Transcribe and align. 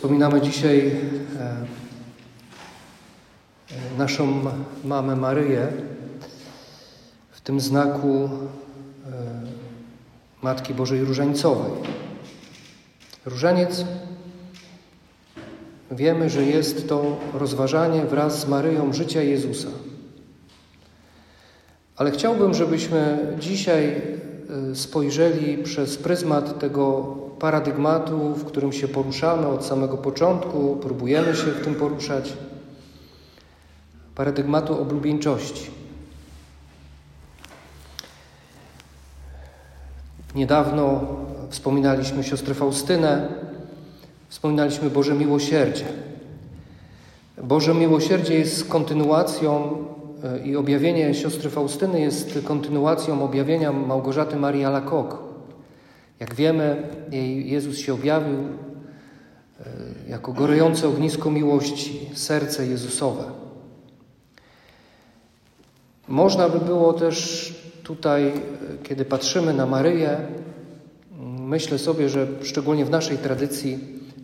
Wspominamy 0.00 0.40
dzisiaj 0.40 0.78
e, 0.78 0.92
e, 3.70 3.98
naszą 3.98 4.42
mamę 4.84 5.16
Maryję 5.16 5.68
w 7.30 7.40
tym 7.40 7.60
znaku 7.60 8.08
e, 8.08 8.28
Matki 10.42 10.74
Bożej 10.74 11.04
Różańcowej. 11.04 11.72
Różaniec 13.26 13.84
wiemy, 15.90 16.30
że 16.30 16.44
jest 16.44 16.88
to 16.88 17.16
rozważanie 17.34 18.04
wraz 18.04 18.40
z 18.40 18.48
Maryją 18.48 18.92
życia 18.92 19.22
Jezusa. 19.22 19.68
Ale 21.96 22.10
chciałbym, 22.10 22.54
żebyśmy 22.54 23.18
dzisiaj 23.38 24.02
spojrzeli 24.74 25.58
przez 25.58 25.96
pryzmat 25.96 26.58
tego 26.58 27.16
paradygmatu, 27.40 28.34
w 28.34 28.44
którym 28.44 28.72
się 28.72 28.88
poruszamy 28.88 29.46
od 29.46 29.64
samego 29.64 29.96
początku, 29.96 30.76
próbujemy 30.82 31.36
się 31.36 31.46
w 31.46 31.64
tym 31.64 31.74
poruszać, 31.74 32.32
paradygmatu 34.14 34.80
oblubieńczości. 34.82 35.70
Niedawno 40.34 41.00
wspominaliśmy 41.50 42.24
siostrę 42.24 42.54
Faustynę, 42.54 43.28
wspominaliśmy 44.28 44.90
Boże 44.90 45.14
Miłosierdzie. 45.14 45.84
Boże 47.42 47.74
Miłosierdzie 47.74 48.34
jest 48.34 48.68
kontynuacją 48.68 49.84
e, 50.24 50.38
i 50.46 50.56
objawienie 50.56 51.14
siostry 51.14 51.50
Faustyny 51.50 52.00
jest 52.00 52.38
kontynuacją 52.44 53.24
objawienia 53.24 53.72
Małgorzaty 53.72 54.36
Marii 54.36 54.64
Alakok. 54.64 55.29
Jak 56.20 56.34
wiemy, 56.34 56.88
Jezus 57.44 57.78
się 57.78 57.94
objawił 57.94 58.38
e, 58.38 58.50
jako 60.08 60.32
gorejące 60.32 60.88
ognisko 60.88 61.30
miłości, 61.30 62.10
serce 62.14 62.66
Jezusowe. 62.66 63.24
Można 66.08 66.48
by 66.48 66.58
było 66.58 66.92
też 66.92 67.54
tutaj, 67.82 68.26
e, 68.28 68.32
kiedy 68.82 69.04
patrzymy 69.04 69.54
na 69.54 69.66
Maryję, 69.66 70.18
myślę 71.40 71.78
sobie, 71.78 72.08
że 72.08 72.26
szczególnie 72.42 72.84
w 72.84 72.90
naszej 72.90 73.18
tradycji 73.18 73.78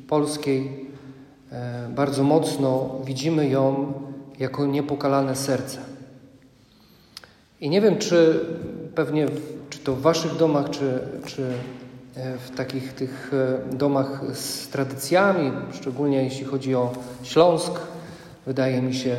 polskiej 0.08 0.86
e, 1.52 1.88
bardzo 1.94 2.24
mocno 2.24 3.00
widzimy 3.04 3.48
ją 3.48 3.92
jako 4.38 4.66
niepokalane 4.66 5.36
serce. 5.36 5.78
I 7.60 7.70
nie 7.70 7.80
wiem, 7.80 7.98
czy 7.98 8.40
pewnie, 8.94 9.26
czy 9.70 9.78
to 9.78 9.94
w 9.94 10.00
Waszych 10.00 10.36
domach, 10.36 10.70
czy, 10.70 11.00
czy 11.26 11.52
w 12.16 12.56
takich 12.56 12.92
tych 12.92 13.30
e, 13.72 13.76
domach 13.76 14.22
z 14.32 14.68
tradycjami, 14.68 15.52
szczególnie 15.72 16.24
jeśli 16.24 16.44
chodzi 16.44 16.74
o 16.74 16.92
Śląsk, 17.22 17.72
wydaje 18.46 18.82
mi 18.82 18.94
się, 18.94 19.16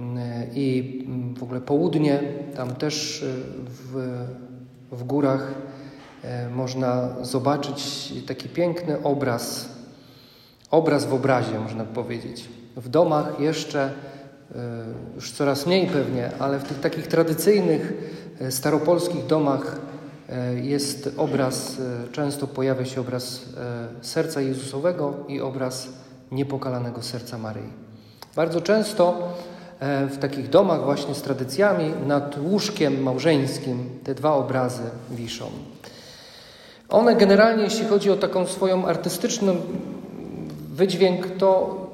mm, 0.00 0.18
e, 0.18 0.46
i 0.54 0.98
mm, 1.06 1.34
w 1.34 1.42
ogóle 1.42 1.60
południe, 1.60 2.22
tam 2.56 2.74
też 2.74 3.24
w, 3.66 4.24
w 4.92 5.04
górach 5.04 5.54
można 6.54 7.08
zobaczyć 7.22 8.12
taki 8.26 8.48
piękny 8.48 9.02
obraz, 9.02 9.68
obraz 10.70 11.04
w 11.04 11.14
obrazie, 11.14 11.58
można 11.58 11.84
powiedzieć. 11.84 12.48
W 12.76 12.88
domach 12.88 13.40
jeszcze, 13.40 13.92
już 15.14 15.32
coraz 15.32 15.66
mniej 15.66 15.86
pewnie, 15.86 16.30
ale 16.38 16.58
w 16.58 16.64
tych 16.64 16.80
takich 16.80 17.06
tradycyjnych, 17.06 17.92
staropolskich 18.50 19.26
domach 19.26 19.76
E, 19.76 19.85
jest 20.62 21.10
obraz, 21.16 21.80
e, 21.80 22.12
często 22.12 22.46
pojawia 22.46 22.84
się 22.84 23.00
obraz 23.00 23.42
e, 23.56 24.04
serca 24.04 24.40
Jezusowego 24.40 25.14
i 25.28 25.40
obraz 25.40 25.88
niepokalanego 26.32 27.02
serca 27.02 27.38
Maryi. 27.38 27.72
Bardzo 28.36 28.60
często 28.60 29.32
w 30.10 30.18
takich 30.18 30.48
domach 30.48 30.84
właśnie 30.84 31.14
z 31.14 31.22
tradycjami 31.22 31.92
nad 32.06 32.38
łóżkiem 32.38 33.02
małżeńskim 33.02 33.90
te 34.04 34.14
dwa 34.14 34.34
obrazy 34.34 34.82
wiszą. 35.10 35.46
One 36.88 37.16
generalnie, 37.16 37.64
jeśli 37.64 37.86
chodzi 37.86 38.10
o 38.10 38.16
taką 38.16 38.46
swoją 38.46 38.86
artystyczną 38.86 39.56
wydźwięk, 40.72 41.26
to 41.38 41.85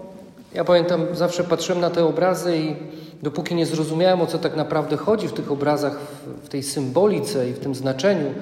ja 0.55 0.65
pamiętam, 0.65 1.07
zawsze 1.13 1.45
patrzyłem 1.45 1.81
na 1.81 1.91
te 1.91 2.05
obrazy 2.05 2.57
i 2.57 2.77
dopóki 3.23 3.55
nie 3.55 3.67
zrozumiałem, 3.67 4.21
o 4.21 4.27
co 4.27 4.39
tak 4.39 4.57
naprawdę 4.57 4.97
chodzi 4.97 5.29
w 5.29 5.33
tych 5.33 5.53
obrazach, 5.53 5.99
w 6.43 6.49
tej 6.49 6.63
symbolice 6.63 7.49
i 7.49 7.53
w 7.53 7.59
tym 7.59 7.75
znaczeniu 7.75 8.35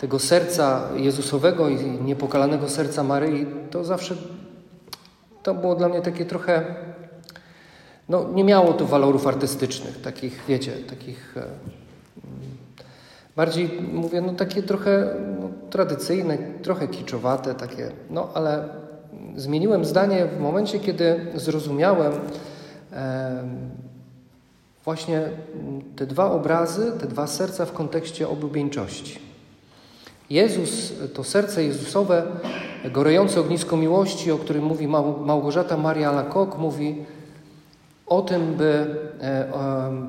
tego 0.00 0.18
serca 0.18 0.88
Jezusowego 0.96 1.68
i 1.68 1.84
niepokalanego 1.84 2.68
serca 2.68 3.02
Maryi, 3.02 3.46
to 3.70 3.84
zawsze 3.84 4.14
to 5.42 5.54
było 5.54 5.74
dla 5.74 5.88
mnie 5.88 6.00
takie 6.00 6.24
trochę. 6.24 6.64
No, 8.08 8.26
nie 8.34 8.44
miało 8.44 8.72
to 8.72 8.86
walorów 8.86 9.26
artystycznych, 9.26 10.00
takich, 10.00 10.44
wiecie, 10.48 10.72
takich. 10.72 11.36
E, 11.36 11.42
bardziej 13.36 13.80
mówię, 13.92 14.20
no 14.20 14.32
takie 14.32 14.62
trochę 14.62 15.14
no, 15.40 15.48
tradycyjne, 15.70 16.38
trochę 16.62 16.88
kiczowate, 16.88 17.54
takie, 17.54 17.92
no 18.10 18.28
ale 18.34 18.68
zmieniłem 19.36 19.84
zdanie 19.84 20.26
w 20.26 20.40
momencie, 20.40 20.78
kiedy 20.78 21.26
zrozumiałem. 21.34 22.12
Właśnie 24.84 25.28
te 25.96 26.06
dwa 26.06 26.30
obrazy, 26.30 26.92
te 27.00 27.06
dwa 27.06 27.26
serca 27.26 27.66
w 27.66 27.72
kontekście 27.72 28.28
oblubieńczości. 28.28 29.18
Jezus, 30.30 30.92
to 31.14 31.24
serce 31.24 31.64
Jezusowe, 31.64 32.22
gorejące 32.92 33.40
ognisko 33.40 33.76
miłości, 33.76 34.32
o 34.32 34.38
którym 34.38 34.64
mówi 34.64 34.88
Małgorzata 35.26 35.76
Maria 35.76 36.12
Lakok, 36.12 36.58
mówi 36.58 37.04
o 38.06 38.22
tym, 38.22 38.54
by 38.54 38.86
e, 39.20 39.52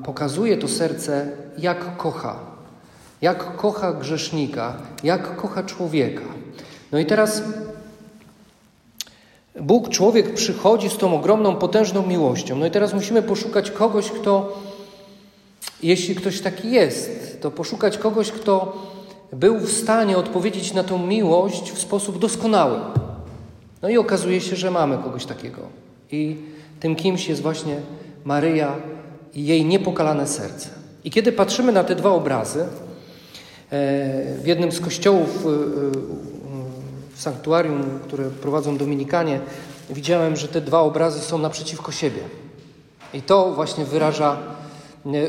pokazuje 0.04 0.56
to 0.56 0.68
serce, 0.68 1.28
jak 1.58 1.96
kocha, 1.96 2.36
jak 3.22 3.56
kocha 3.56 3.92
grzesznika, 3.92 4.76
jak 5.04 5.36
kocha 5.36 5.62
człowieka. 5.62 6.24
No 6.92 6.98
i 6.98 7.06
teraz 7.06 7.42
Bóg, 9.60 9.88
człowiek 9.88 10.34
przychodzi 10.34 10.90
z 10.90 10.96
tą 10.96 11.14
ogromną, 11.14 11.56
potężną 11.56 12.06
miłością. 12.06 12.56
No 12.56 12.66
i 12.66 12.70
teraz 12.70 12.94
musimy 12.94 13.22
poszukać 13.22 13.70
kogoś, 13.70 14.10
kto, 14.10 14.58
jeśli 15.82 16.14
ktoś 16.14 16.40
taki 16.40 16.70
jest, 16.70 17.38
to 17.40 17.50
poszukać 17.50 17.98
kogoś, 17.98 18.30
kto 18.30 18.76
był 19.32 19.58
w 19.58 19.72
stanie 19.72 20.16
odpowiedzieć 20.16 20.74
na 20.74 20.84
tą 20.84 21.06
miłość 21.06 21.72
w 21.72 21.78
sposób 21.78 22.18
doskonały. 22.18 22.78
No 23.82 23.88
i 23.88 23.98
okazuje 23.98 24.40
się, 24.40 24.56
że 24.56 24.70
mamy 24.70 24.98
kogoś 24.98 25.26
takiego. 25.26 25.60
I 26.12 26.36
tym 26.80 26.96
kimś 26.96 27.28
jest 27.28 27.42
właśnie 27.42 27.76
Maryja 28.24 28.76
i 29.34 29.46
jej 29.46 29.64
niepokalane 29.64 30.26
serce. 30.26 30.68
I 31.04 31.10
kiedy 31.10 31.32
patrzymy 31.32 31.72
na 31.72 31.84
te 31.84 31.94
dwa 31.94 32.10
obrazy, 32.10 32.60
e, 32.60 32.68
w 34.34 34.46
jednym 34.46 34.72
z 34.72 34.80
kościołów 34.80 35.28
e, 35.36 35.48
w 35.48 36.31
sanktuarium, 37.22 38.00
które 38.04 38.30
prowadzą 38.30 38.76
Dominikanie, 38.76 39.40
widziałem, 39.90 40.36
że 40.36 40.48
te 40.48 40.60
dwa 40.60 40.80
obrazy 40.80 41.20
są 41.20 41.38
naprzeciwko 41.38 41.92
siebie. 41.92 42.20
I 43.14 43.22
to 43.22 43.52
właśnie 43.52 43.84
wyraża, 43.84 44.36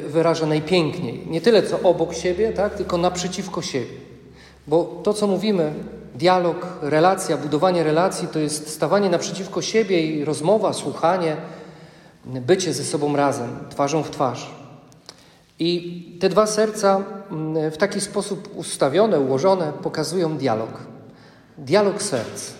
wyraża 0.07 0.45
najpiękniej. 0.45 1.27
Nie 1.27 1.41
tyle 1.41 1.63
co 1.63 1.79
obok 1.79 2.13
siebie, 2.13 2.53
tak, 2.53 2.75
tylko 2.75 2.97
naprzeciwko 2.97 3.61
siebie. 3.61 3.95
Bo 4.67 5.01
to, 5.03 5.13
co 5.13 5.27
mówimy, 5.27 5.73
dialog, 6.15 6.67
relacja, 6.81 7.37
budowanie 7.37 7.83
relacji, 7.83 8.27
to 8.27 8.39
jest 8.39 8.69
stawanie 8.69 9.09
naprzeciwko 9.09 9.61
siebie 9.61 10.01
i 10.01 10.25
rozmowa, 10.25 10.73
słuchanie, 10.73 11.37
bycie 12.25 12.73
ze 12.73 12.83
sobą 12.83 13.15
razem, 13.15 13.49
twarzą 13.69 14.03
w 14.03 14.11
twarz. 14.11 14.49
I 15.59 16.17
te 16.19 16.29
dwa 16.29 16.47
serca 16.47 17.01
mm, 17.31 17.71
w 17.71 17.77
taki 17.77 18.01
sposób 18.01 18.49
ustawione, 18.55 19.19
ułożone, 19.19 19.73
pokazują 19.83 20.37
dialog. 20.37 20.93
Dialog 21.57 22.01
serc, 22.01 22.51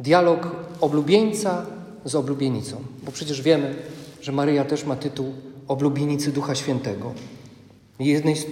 dialog 0.00 0.50
oblubieńca 0.80 1.66
z 2.04 2.14
oblubienicą, 2.14 2.76
bo 3.02 3.12
przecież 3.12 3.42
wiemy, 3.42 3.74
że 4.20 4.32
Maryja 4.32 4.64
też 4.64 4.84
ma 4.84 4.96
tytuł 4.96 5.32
oblubienicy 5.68 6.32
Ducha 6.32 6.54
Świętego. 6.54 7.12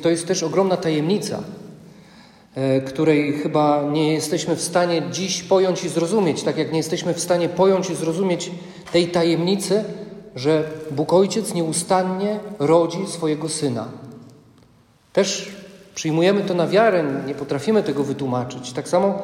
To 0.03 0.11
jest 0.11 0.27
też 0.27 0.43
ogromna 0.43 0.77
tajemnica, 0.77 1.43
e, 2.55 2.81
której 2.81 3.33
chyba 3.33 3.83
nie 3.93 4.13
jesteśmy 4.13 4.57
w 4.57 4.61
stanie 4.61 5.03
dziś 5.13 5.43
pojąć 5.43 5.85
i 5.85 5.89
zrozumieć, 5.89 6.43
tak 6.43 6.59
jak 6.59 6.73
nie 6.73 6.79
jesteśmy 6.79 7.15
w 7.15 7.21
stanie 7.21 7.49
pojąć 7.49 7.91
i 7.91 7.95
zrozumieć 7.95 8.51
tej 8.93 9.09
tajemnicy, 9.09 9.85
że 10.37 10.65
Bóg 10.91 11.13
Ojciec 11.13 11.55
nieustannie 11.55 12.39
rodzi 12.59 13.07
swojego 13.07 13.49
Syna. 13.49 13.89
Też 15.13 15.57
przyjmujemy 15.95 16.41
to 16.41 16.55
na 16.55 16.67
wiarę, 16.67 17.05
nie 17.27 17.35
potrafimy 17.35 17.83
tego 17.83 18.05
wytłumaczyć. 18.05 18.73
Tak 18.73 18.89
samo 18.89 19.23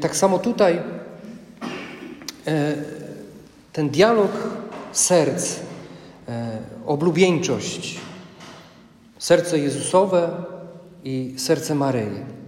tak 0.00 0.16
samo 0.16 0.38
tutaj 0.38 0.80
e, 2.46 2.74
ten 3.72 3.88
dialog 3.90 4.30
serc, 4.92 5.56
e, 6.28 6.58
oblubieńczość, 6.86 8.00
serce 9.18 9.58
Jezusowe 9.58 10.30
i 11.04 11.34
serce 11.36 11.74
Maryi. 11.74 12.38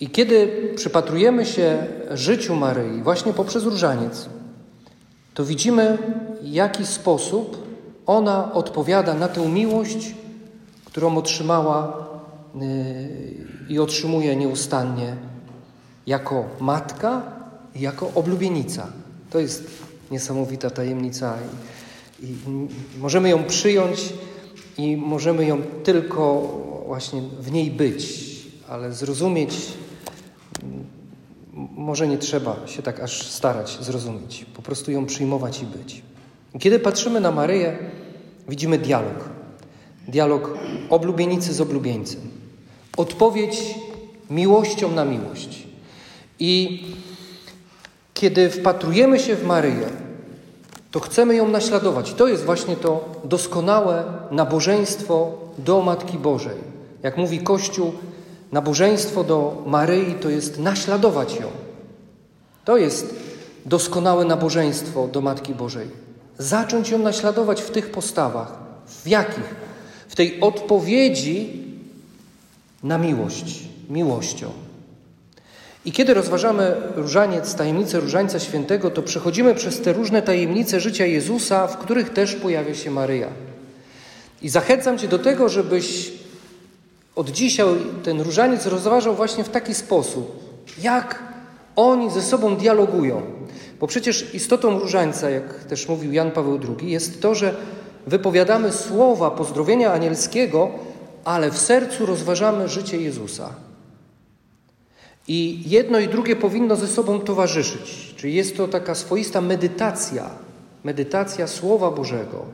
I 0.00 0.10
kiedy 0.10 0.72
przypatrujemy 0.76 1.46
się 1.46 1.86
życiu 2.10 2.56
Maryi 2.56 3.02
właśnie 3.02 3.32
poprzez 3.32 3.64
różaniec, 3.64 4.28
to 5.34 5.44
widzimy, 5.44 5.98
w 6.42 6.46
jaki 6.46 6.86
sposób 6.86 7.66
ona 8.06 8.52
odpowiada 8.52 9.14
na 9.14 9.28
tę 9.28 9.48
miłość, 9.48 10.14
którą 10.84 11.16
otrzymała 11.16 12.06
i 13.68 13.78
otrzymuje 13.78 14.36
nieustannie 14.36 15.16
jako 16.06 16.44
matka 16.60 17.22
i 17.74 17.80
jako 17.80 18.10
oblubienica. 18.14 18.86
To 19.30 19.38
jest 19.38 19.66
niesamowita 20.10 20.70
tajemnica 20.70 21.36
i, 22.22 22.26
i 22.26 22.36
możemy 22.98 23.28
ją 23.28 23.44
przyjąć 23.44 24.12
i 24.78 24.96
możemy 24.96 25.46
ją 25.46 25.62
tylko 25.62 26.42
właśnie 26.86 27.22
w 27.40 27.52
niej 27.52 27.70
być, 27.70 28.24
ale 28.68 28.92
zrozumieć 28.92 29.54
może 31.76 32.08
nie 32.08 32.18
trzeba 32.18 32.66
się 32.66 32.82
tak 32.82 33.00
aż 33.00 33.30
starać 33.30 33.78
zrozumieć, 33.80 34.46
po 34.54 34.62
prostu 34.62 34.90
ją 34.90 35.06
przyjmować 35.06 35.62
i 35.62 35.66
być. 35.66 36.02
Kiedy 36.58 36.78
patrzymy 36.78 37.20
na 37.20 37.30
Maryję, 37.30 37.78
widzimy 38.48 38.78
dialog. 38.78 39.28
Dialog 40.08 40.58
oblubienicy 40.90 41.54
z 41.54 41.60
oblubieńcem. 41.60 42.20
Odpowiedź 42.96 43.74
miłością 44.30 44.92
na 44.92 45.04
miłość. 45.04 45.66
I 46.38 46.82
kiedy 48.14 48.50
wpatrujemy 48.50 49.18
się 49.18 49.36
w 49.36 49.46
Maryję, 49.46 49.88
to 50.90 51.00
chcemy 51.00 51.34
ją 51.34 51.48
naśladować. 51.48 52.14
To 52.14 52.28
jest 52.28 52.44
właśnie 52.44 52.76
to 52.76 53.04
doskonałe 53.24 54.04
nabożeństwo 54.30 55.32
do 55.58 55.82
Matki 55.82 56.18
Bożej. 56.18 56.56
Jak 57.02 57.16
mówi 57.16 57.38
Kościół, 57.38 57.92
nabożeństwo 58.52 59.24
do 59.24 59.62
Maryi 59.66 60.14
to 60.14 60.30
jest 60.30 60.58
naśladować 60.58 61.34
ją. 61.34 61.46
To 62.64 62.76
jest 62.76 63.14
doskonałe 63.66 64.24
nabożeństwo 64.24 65.08
do 65.08 65.20
Matki 65.20 65.54
Bożej. 65.54 65.88
Zacząć 66.38 66.90
ją 66.90 66.98
naśladować 66.98 67.62
w 67.62 67.70
tych 67.70 67.90
postawach. 67.90 68.52
W 68.86 69.08
jakich? 69.08 69.54
W 70.08 70.14
tej 70.16 70.40
odpowiedzi 70.40 71.63
na 72.84 72.98
miłość, 72.98 73.62
miłością. 73.90 74.50
I 75.84 75.92
kiedy 75.92 76.14
rozważamy 76.14 76.76
różaniec, 76.96 77.54
tajemnicę 77.54 78.00
różańca 78.00 78.40
świętego, 78.40 78.90
to 78.90 79.02
przechodzimy 79.02 79.54
przez 79.54 79.80
te 79.80 79.92
różne 79.92 80.22
tajemnice 80.22 80.80
życia 80.80 81.06
Jezusa, 81.06 81.66
w 81.66 81.78
których 81.78 82.12
też 82.12 82.34
pojawia 82.34 82.74
się 82.74 82.90
Maryja. 82.90 83.28
I 84.42 84.48
zachęcam 84.48 84.98
Cię 84.98 85.08
do 85.08 85.18
tego, 85.18 85.48
żebyś 85.48 86.12
od 87.16 87.30
dzisiaj 87.30 87.66
ten 88.02 88.20
różaniec 88.20 88.66
rozważał 88.66 89.14
właśnie 89.14 89.44
w 89.44 89.48
taki 89.48 89.74
sposób, 89.74 90.44
jak 90.82 91.22
oni 91.76 92.10
ze 92.10 92.22
sobą 92.22 92.56
dialogują. 92.56 93.22
Bo 93.80 93.86
przecież 93.86 94.34
istotą 94.34 94.78
różańca, 94.78 95.30
jak 95.30 95.64
też 95.64 95.88
mówił 95.88 96.12
Jan 96.12 96.30
Paweł 96.30 96.60
II, 96.78 96.90
jest 96.90 97.22
to, 97.22 97.34
że 97.34 97.54
wypowiadamy 98.06 98.72
słowa 98.72 99.30
pozdrowienia 99.30 99.92
anielskiego, 99.92 100.70
ale 101.24 101.50
w 101.50 101.58
sercu 101.58 102.06
rozważamy 102.06 102.68
życie 102.68 102.96
Jezusa. 102.96 103.54
I 105.28 105.62
jedno 105.66 105.98
i 105.98 106.08
drugie 106.08 106.36
powinno 106.36 106.76
ze 106.76 106.86
sobą 106.86 107.20
towarzyszyć. 107.20 108.14
Czyli 108.16 108.34
jest 108.34 108.56
to 108.56 108.68
taka 108.68 108.94
swoista 108.94 109.40
medytacja, 109.40 110.30
medytacja 110.84 111.46
Słowa 111.46 111.90
Bożego. 111.90 112.44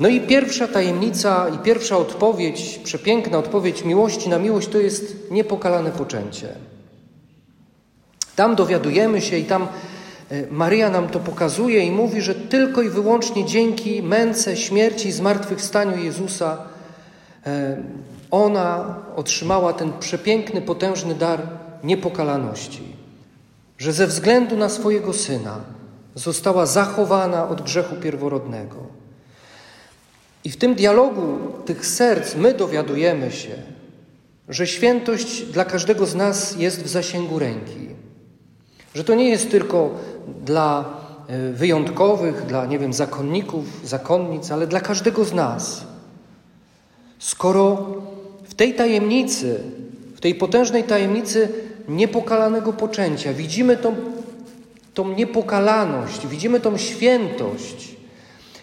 No 0.00 0.08
i 0.08 0.20
pierwsza 0.20 0.68
tajemnica 0.68 1.48
i 1.48 1.58
pierwsza 1.58 1.96
odpowiedź, 1.96 2.80
przepiękna 2.84 3.38
odpowiedź 3.38 3.84
miłości 3.84 4.28
na 4.28 4.38
miłość 4.38 4.68
to 4.68 4.78
jest 4.78 5.30
niepokalane 5.30 5.90
poczęcie. 5.90 6.48
Tam 8.36 8.56
dowiadujemy 8.56 9.20
się 9.20 9.38
i 9.38 9.44
tam 9.44 9.68
e, 10.30 10.46
Maryja 10.50 10.90
nam 10.90 11.08
to 11.08 11.20
pokazuje 11.20 11.84
i 11.86 11.90
mówi, 11.90 12.20
że 12.20 12.34
tylko 12.34 12.82
i 12.82 12.88
wyłącznie 12.88 13.44
dzięki 13.44 14.02
męce, 14.02 14.56
śmierci 14.56 15.08
i 15.08 15.12
zmartwychwstaniu 15.12 16.04
Jezusa 16.04 16.73
ona 18.30 18.96
otrzymała 19.16 19.72
ten 19.72 19.92
przepiękny, 20.00 20.62
potężny 20.62 21.14
dar 21.14 21.48
niepokalaności. 21.84 22.82
Że 23.78 23.92
ze 23.92 24.06
względu 24.06 24.56
na 24.56 24.68
swojego 24.68 25.12
syna 25.12 25.60
została 26.14 26.66
zachowana 26.66 27.48
od 27.48 27.62
grzechu 27.62 27.96
pierworodnego. 27.96 28.76
I 30.44 30.50
w 30.50 30.56
tym 30.56 30.74
dialogu 30.74 31.38
tych 31.64 31.86
serc 31.86 32.34
my 32.34 32.54
dowiadujemy 32.54 33.32
się, 33.32 33.54
że 34.48 34.66
świętość 34.66 35.42
dla 35.42 35.64
każdego 35.64 36.06
z 36.06 36.14
nas 36.14 36.56
jest 36.56 36.82
w 36.82 36.88
zasięgu 36.88 37.38
ręki. 37.38 37.88
Że 38.94 39.04
to 39.04 39.14
nie 39.14 39.28
jest 39.28 39.50
tylko 39.50 39.90
dla 40.44 40.84
e, 41.28 41.52
wyjątkowych, 41.52 42.46
dla, 42.46 42.66
nie 42.66 42.78
wiem, 42.78 42.92
zakonników, 42.92 43.64
zakonnic, 43.84 44.50
ale 44.50 44.66
dla 44.66 44.80
każdego 44.80 45.24
z 45.24 45.32
nas. 45.32 45.84
Skoro 47.24 47.86
w 48.44 48.54
tej 48.54 48.74
tajemnicy, 48.74 49.60
w 50.16 50.20
tej 50.20 50.34
potężnej 50.34 50.84
tajemnicy 50.84 51.48
niepokalanego 51.88 52.72
poczęcia 52.72 53.32
widzimy 53.32 53.76
tą, 53.76 53.96
tą 54.94 55.08
niepokalaność, 55.08 56.26
widzimy 56.26 56.60
tą 56.60 56.78
świętość 56.78 57.96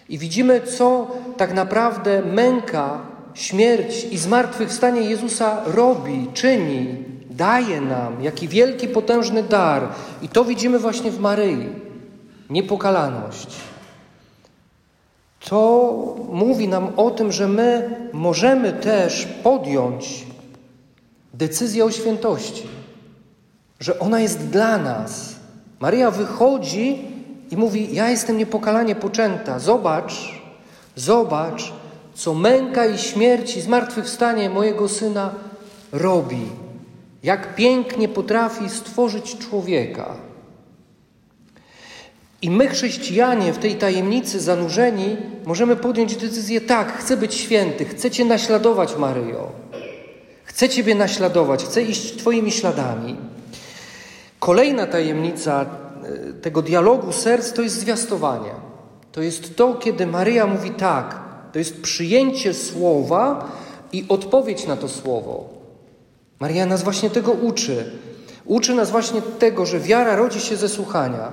i 0.09 0.17
widzimy, 0.17 0.61
co 0.61 1.07
tak 1.37 1.53
naprawdę 1.53 2.21
męka, 2.21 3.01
śmierć 3.33 4.07
i 4.11 4.17
zmartwychwstanie 4.17 5.01
Jezusa 5.01 5.61
robi, 5.65 6.27
czyni, 6.33 6.95
daje 7.29 7.81
nam, 7.81 8.23
jaki 8.23 8.47
wielki, 8.47 8.87
potężny 8.87 9.43
dar. 9.43 9.87
I 10.21 10.29
to 10.29 10.45
widzimy 10.45 10.79
właśnie 10.79 11.11
w 11.11 11.19
Maryi. 11.19 11.69
Niepokalaność. 12.49 13.70
To 15.49 16.15
mówi 16.31 16.67
nam 16.67 16.87
o 16.97 17.11
tym, 17.11 17.31
że 17.31 17.47
my 17.47 17.95
możemy 18.13 18.73
też 18.73 19.27
podjąć 19.43 20.25
decyzję 21.33 21.85
o 21.85 21.91
świętości, 21.91 22.67
że 23.79 23.99
ona 23.99 24.19
jest 24.19 24.47
dla 24.47 24.77
nas. 24.77 25.35
Maryja 25.79 26.11
wychodzi 26.11 27.01
i 27.51 27.57
mówi: 27.57 27.95
Ja 27.95 28.09
jestem 28.09 28.37
niepokalanie 28.37 28.95
poczęta. 28.95 29.59
Zobacz, 29.59 30.41
zobacz, 30.95 31.73
co 32.13 32.33
męka 32.33 32.85
i 32.85 32.97
śmierć 32.97 33.57
i 33.57 33.61
zmartwychwstanie 33.61 34.49
mojego 34.49 34.89
syna 34.89 35.33
robi. 35.91 36.45
Jak 37.23 37.55
pięknie 37.55 38.09
potrafi 38.09 38.69
stworzyć 38.69 39.37
człowieka. 39.37 40.15
I 42.41 42.49
my, 42.49 42.67
chrześcijanie, 42.67 43.53
w 43.53 43.57
tej 43.57 43.75
tajemnicy 43.75 44.39
zanurzeni, 44.39 45.17
możemy 45.45 45.75
podjąć 45.75 46.15
decyzję: 46.15 46.61
tak, 46.61 46.97
chcę 46.97 47.17
być 47.17 47.35
święty, 47.35 47.85
chcę 47.85 48.11
Cię 48.11 48.25
naśladować, 48.25 48.95
Maryjo. 48.95 49.51
Chcę 50.43 50.69
Ciebie 50.69 50.95
naśladować, 50.95 51.63
chcę 51.63 51.81
iść 51.81 52.17
Twoimi 52.17 52.51
śladami. 52.51 53.15
Kolejna 54.39 54.87
tajemnica 54.87 55.65
e, 55.65 56.33
tego 56.33 56.61
dialogu 56.61 57.11
serc 57.11 57.53
to 57.53 57.61
jest 57.61 57.79
zwiastowanie. 57.79 58.51
To 59.11 59.21
jest 59.21 59.55
to, 59.55 59.73
kiedy 59.73 60.07
Maryja 60.07 60.47
mówi 60.47 60.71
tak. 60.71 61.19
To 61.53 61.59
jest 61.59 61.81
przyjęcie 61.81 62.53
słowa 62.53 63.51
i 63.93 64.05
odpowiedź 64.09 64.67
na 64.67 64.77
to 64.77 64.87
słowo. 64.87 65.49
Maria 66.39 66.65
nas 66.65 66.83
właśnie 66.83 67.09
tego 67.09 67.31
uczy. 67.31 67.91
Uczy 68.45 68.75
nas 68.75 68.91
właśnie 68.91 69.21
tego, 69.21 69.65
że 69.65 69.79
wiara 69.79 70.15
rodzi 70.15 70.39
się 70.39 70.55
ze 70.55 70.69
słuchania, 70.69 71.31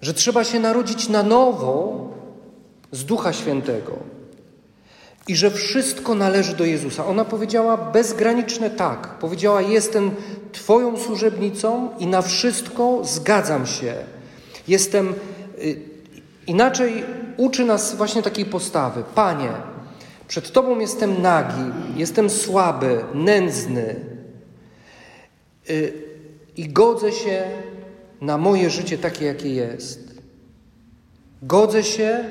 że 0.00 0.14
trzeba 0.14 0.44
się 0.44 0.60
narodzić 0.60 1.08
na 1.08 1.22
nowo 1.22 2.08
z 2.92 3.04
Ducha 3.04 3.32
Świętego 3.32 3.92
i 5.28 5.36
że 5.36 5.50
wszystko 5.50 6.14
należy 6.14 6.56
do 6.56 6.64
Jezusa. 6.64 7.06
Ona 7.06 7.24
powiedziała 7.24 7.76
bezgraniczne 7.76 8.70
tak. 8.70 9.18
Powiedziała: 9.18 9.62
Jestem 9.62 10.10
Twoją 10.52 10.96
służebnicą 10.96 11.88
i 11.98 12.06
na 12.06 12.22
wszystko 12.22 13.00
zgadzam 13.04 13.66
się. 13.66 13.94
Jestem. 14.68 15.14
Y, 15.58 15.80
inaczej 16.46 17.04
uczy 17.36 17.64
nas 17.64 17.94
właśnie 17.94 18.22
takiej 18.22 18.44
postawy. 18.44 19.02
Panie, 19.14 19.52
przed 20.28 20.52
Tobą 20.52 20.78
jestem 20.78 21.22
nagi, 21.22 21.72
jestem 21.96 22.30
słaby, 22.30 23.04
nędzny 23.14 23.96
y, 25.70 25.92
i 26.56 26.68
godzę 26.68 27.12
się 27.12 27.44
na 28.20 28.38
moje 28.38 28.70
życie 28.70 28.98
takie, 28.98 29.24
jakie 29.24 29.54
jest. 29.54 30.20
Godzę 31.42 31.82
się, 31.82 32.24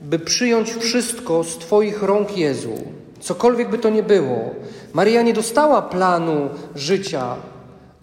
by 0.00 0.18
przyjąć 0.18 0.74
wszystko 0.74 1.44
z 1.44 1.58
Twoich 1.58 2.02
rąk, 2.02 2.36
Jezu, 2.36 2.74
cokolwiek 3.20 3.70
by 3.70 3.78
to 3.78 3.90
nie 3.90 4.02
było. 4.02 4.54
Maria 4.92 5.22
nie 5.22 5.32
dostała 5.32 5.82
planu 5.82 6.48
życia. 6.74 7.36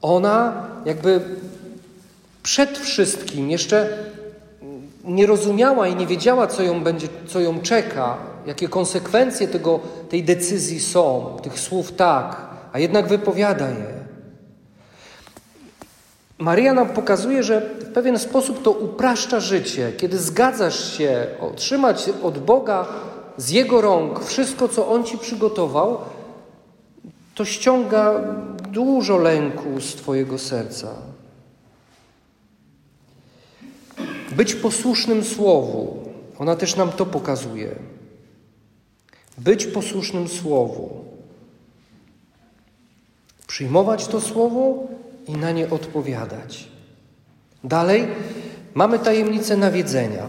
Ona 0.02 0.68
jakby 0.86 1.22
przed 2.44 2.78
wszystkim 2.78 3.52
jeszcze 3.52 3.98
nie 5.04 5.26
rozumiała 5.26 5.88
i 5.88 5.96
nie 5.96 6.08
wiedziała, 6.08 6.48
co 6.48 6.64
ją, 6.64 6.84
będzie, 6.84 7.08
co 7.28 7.40
ją 7.40 7.60
czeka, 7.60 8.18
jakie 8.46 8.68
konsekwencje 8.68 9.48
tego, 9.48 9.80
tej 10.10 10.24
decyzji 10.24 10.80
są, 10.80 11.38
tych 11.44 11.60
słów 11.60 11.92
tak, 11.92 12.42
a 12.74 12.80
jednak 12.80 13.08
wypowiada 13.08 13.70
je. 13.70 13.99
Maria 16.40 16.74
nam 16.74 16.90
pokazuje, 16.90 17.44
że 17.44 17.62
w 17.62 17.94
pewien 17.94 18.20
sposób 18.20 18.64
to 18.64 18.72
upraszcza 18.72 19.40
życie. 19.40 19.94
Kiedy 19.98 20.20
zgadzasz 20.20 20.98
się 20.98 21.28
otrzymać 21.40 22.10
od 22.24 22.38
Boga 22.38 22.88
z 23.38 23.50
Jego 23.50 23.82
rąk 23.82 24.24
wszystko, 24.24 24.68
co 24.68 24.88
On 24.88 25.04
ci 25.04 25.18
przygotował, 25.18 25.98
to 27.36 27.46
ściąga 27.46 28.20
dużo 28.70 29.18
lęku 29.18 29.82
z 29.82 29.96
Twojego 29.96 30.38
serca. 30.38 30.88
Być 34.32 34.56
posłusznym 34.56 35.24
Słowu. 35.24 35.98
Ona 36.40 36.56
też 36.56 36.76
nam 36.76 36.92
to 36.92 37.06
pokazuje. 37.06 37.76
Być 39.38 39.66
posłusznym 39.66 40.28
Słowu. 40.28 41.06
Przyjmować 43.48 44.08
to 44.08 44.22
Słowo 44.22 44.88
i 45.30 45.38
na 45.38 45.52
nie 45.52 45.70
odpowiadać. 45.70 46.68
Dalej 47.64 48.08
mamy 48.74 49.00
tajemnicę 49.00 49.58
nawiedzenia. 49.58 50.28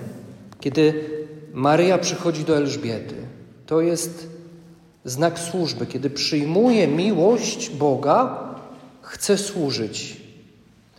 Kiedy 0.61 1.05
Maryja 1.53 1.99
przychodzi 1.99 2.45
do 2.45 2.57
Elżbiety, 2.57 3.15
to 3.67 3.81
jest 3.81 4.29
znak 5.05 5.39
służby. 5.39 5.87
Kiedy 5.87 6.11
przyjmuje 6.11 6.89
miłość 6.89 7.71
Boga, 7.71 8.39
chce 9.03 9.39
służyć. 9.39 10.21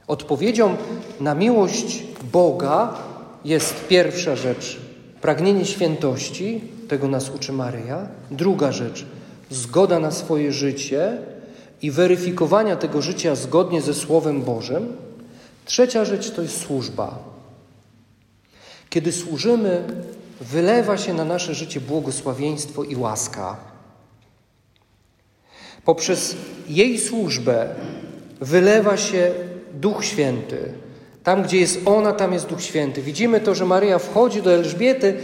Odpowiedzią 0.08 0.76
na 1.20 1.36
miłość 1.36 2.04
Boga 2.32 2.94
jest 3.46 3.88
pierwsza 3.88 4.36
rzecz 4.36 4.80
pragnienie 5.22 5.66
świętości, 5.66 6.62
tego 6.88 7.08
nas 7.08 7.30
uczy 7.30 7.54
Maryja. 7.54 8.08
Druga 8.32 8.72
rzecz 8.72 9.06
zgoda 9.50 10.00
na 10.00 10.12
swoje 10.12 10.52
życie 10.52 11.18
i 11.82 11.92
weryfikowania 11.92 12.76
tego 12.76 13.02
życia 13.02 13.36
zgodnie 13.36 13.82
ze 13.82 13.94
Słowem 13.94 14.42
Bożym. 14.42 14.98
Trzecia 15.66 16.06
rzecz 16.06 16.32
to 16.32 16.42
jest 16.42 16.62
służba. 16.62 17.20
Kiedy 18.90 19.12
służymy, 19.12 19.84
wylewa 20.42 20.98
się 20.98 21.14
na 21.14 21.26
nasze 21.26 21.56
życie 21.56 21.82
błogosławieństwo 21.82 22.84
i 22.84 22.96
łaska. 22.96 23.58
Poprzez 25.86 26.36
jej 26.70 27.00
służbę 27.00 27.76
wylewa 28.42 28.98
się 28.98 29.32
Duch 29.74 30.06
Święty. 30.06 30.74
Tam, 31.24 31.44
gdzie 31.44 31.58
jest 31.58 31.80
ona, 31.86 32.14
tam 32.14 32.34
jest 32.34 32.48
Duch 32.48 32.62
Święty. 32.62 33.02
Widzimy 33.02 33.40
to, 33.40 33.56
że 33.56 33.66
Maryja 33.66 34.00
wchodzi 34.00 34.42
do 34.42 34.54
Elżbiety, 34.54 35.18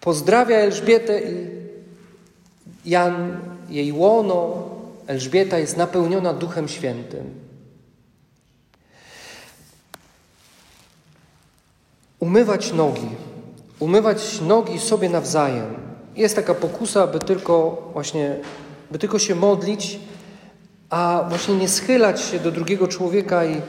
pozdrawia 0.00 0.56
Elżbietę 0.56 1.20
i 1.20 1.50
Jan, 2.84 3.40
jej 3.68 3.92
łono, 3.92 4.70
Elżbieta 5.10 5.58
jest 5.58 5.76
napełniona 5.76 6.32
Duchem 6.32 6.68
Świętym. 6.68 7.34
Umywać 12.18 12.72
nogi, 12.72 13.08
umywać 13.78 14.40
nogi 14.40 14.78
sobie 14.78 15.08
nawzajem. 15.08 15.74
Jest 16.16 16.36
taka 16.36 16.54
pokusa, 16.54 17.06
by 17.06 17.18
tylko 17.18 17.82
właśnie, 17.92 18.36
by 18.90 18.98
tylko 18.98 19.18
się 19.18 19.34
modlić, 19.34 19.98
a 20.90 21.24
właśnie 21.28 21.56
nie 21.56 21.68
schylać 21.68 22.20
się 22.20 22.38
do 22.38 22.50
drugiego 22.50 22.88
człowieka 22.88 23.44
i, 23.44 23.62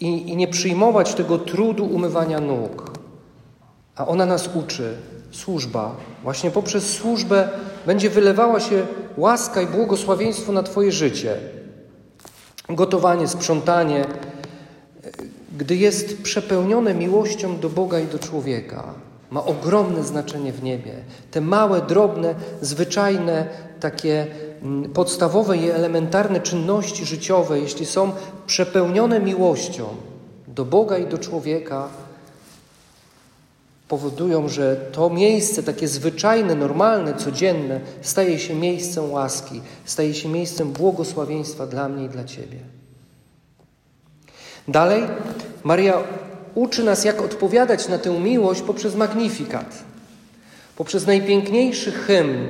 i, 0.00 0.06
i 0.30 0.36
nie 0.36 0.48
przyjmować 0.48 1.14
tego 1.14 1.38
trudu 1.38 1.84
umywania 1.84 2.40
nóg. 2.40 2.98
A 3.96 4.06
ona 4.06 4.26
nas 4.26 4.50
uczy, 4.54 4.96
służba. 5.30 5.96
Właśnie 6.22 6.50
poprzez 6.50 6.90
służbę 6.90 7.48
będzie 7.86 8.10
wylewała 8.10 8.60
się 8.60 8.86
łaska 9.16 9.62
i 9.62 9.66
błogosławieństwo 9.66 10.52
na 10.52 10.62
Twoje 10.62 10.92
życie. 10.92 11.36
Gotowanie, 12.68 13.28
sprzątanie, 13.28 14.06
gdy 15.58 15.76
jest 15.76 16.22
przepełnione 16.22 16.94
miłością 16.94 17.58
do 17.58 17.68
Boga 17.68 18.00
i 18.00 18.06
do 18.06 18.18
człowieka, 18.18 18.94
ma 19.30 19.44
ogromne 19.44 20.02
znaczenie 20.02 20.52
w 20.52 20.62
niebie. 20.62 20.92
Te 21.30 21.40
małe, 21.40 21.82
drobne, 21.82 22.34
zwyczajne, 22.60 23.46
takie 23.80 24.26
mm, 24.62 24.90
podstawowe 24.90 25.56
i 25.56 25.70
elementarne 25.70 26.40
czynności 26.40 27.04
życiowe, 27.04 27.60
jeśli 27.60 27.86
są 27.86 28.12
przepełnione 28.46 29.20
miłością 29.20 29.84
do 30.48 30.64
Boga 30.64 30.98
i 30.98 31.06
do 31.06 31.18
człowieka, 31.18 31.88
powodują, 33.92 34.48
że 34.48 34.76
to 34.92 35.10
miejsce, 35.10 35.62
takie 35.62 35.88
zwyczajne, 35.88 36.54
normalne, 36.54 37.14
codzienne, 37.14 37.80
staje 38.02 38.38
się 38.38 38.54
miejscem 38.54 39.10
łaski, 39.10 39.60
staje 39.84 40.14
się 40.14 40.28
miejscem 40.28 40.72
błogosławieństwa 40.72 41.66
dla 41.66 41.88
mnie 41.88 42.04
i 42.04 42.08
dla 42.08 42.24
Ciebie. 42.24 42.58
Dalej, 44.68 45.02
Maria 45.64 45.94
uczy 46.54 46.84
nas, 46.84 47.04
jak 47.04 47.22
odpowiadać 47.22 47.88
na 47.88 47.98
tę 47.98 48.20
miłość 48.20 48.62
poprzez 48.62 48.94
magnifikat, 48.94 49.84
poprzez 50.76 51.06
najpiękniejszy 51.06 51.92
hymn. 51.92 52.48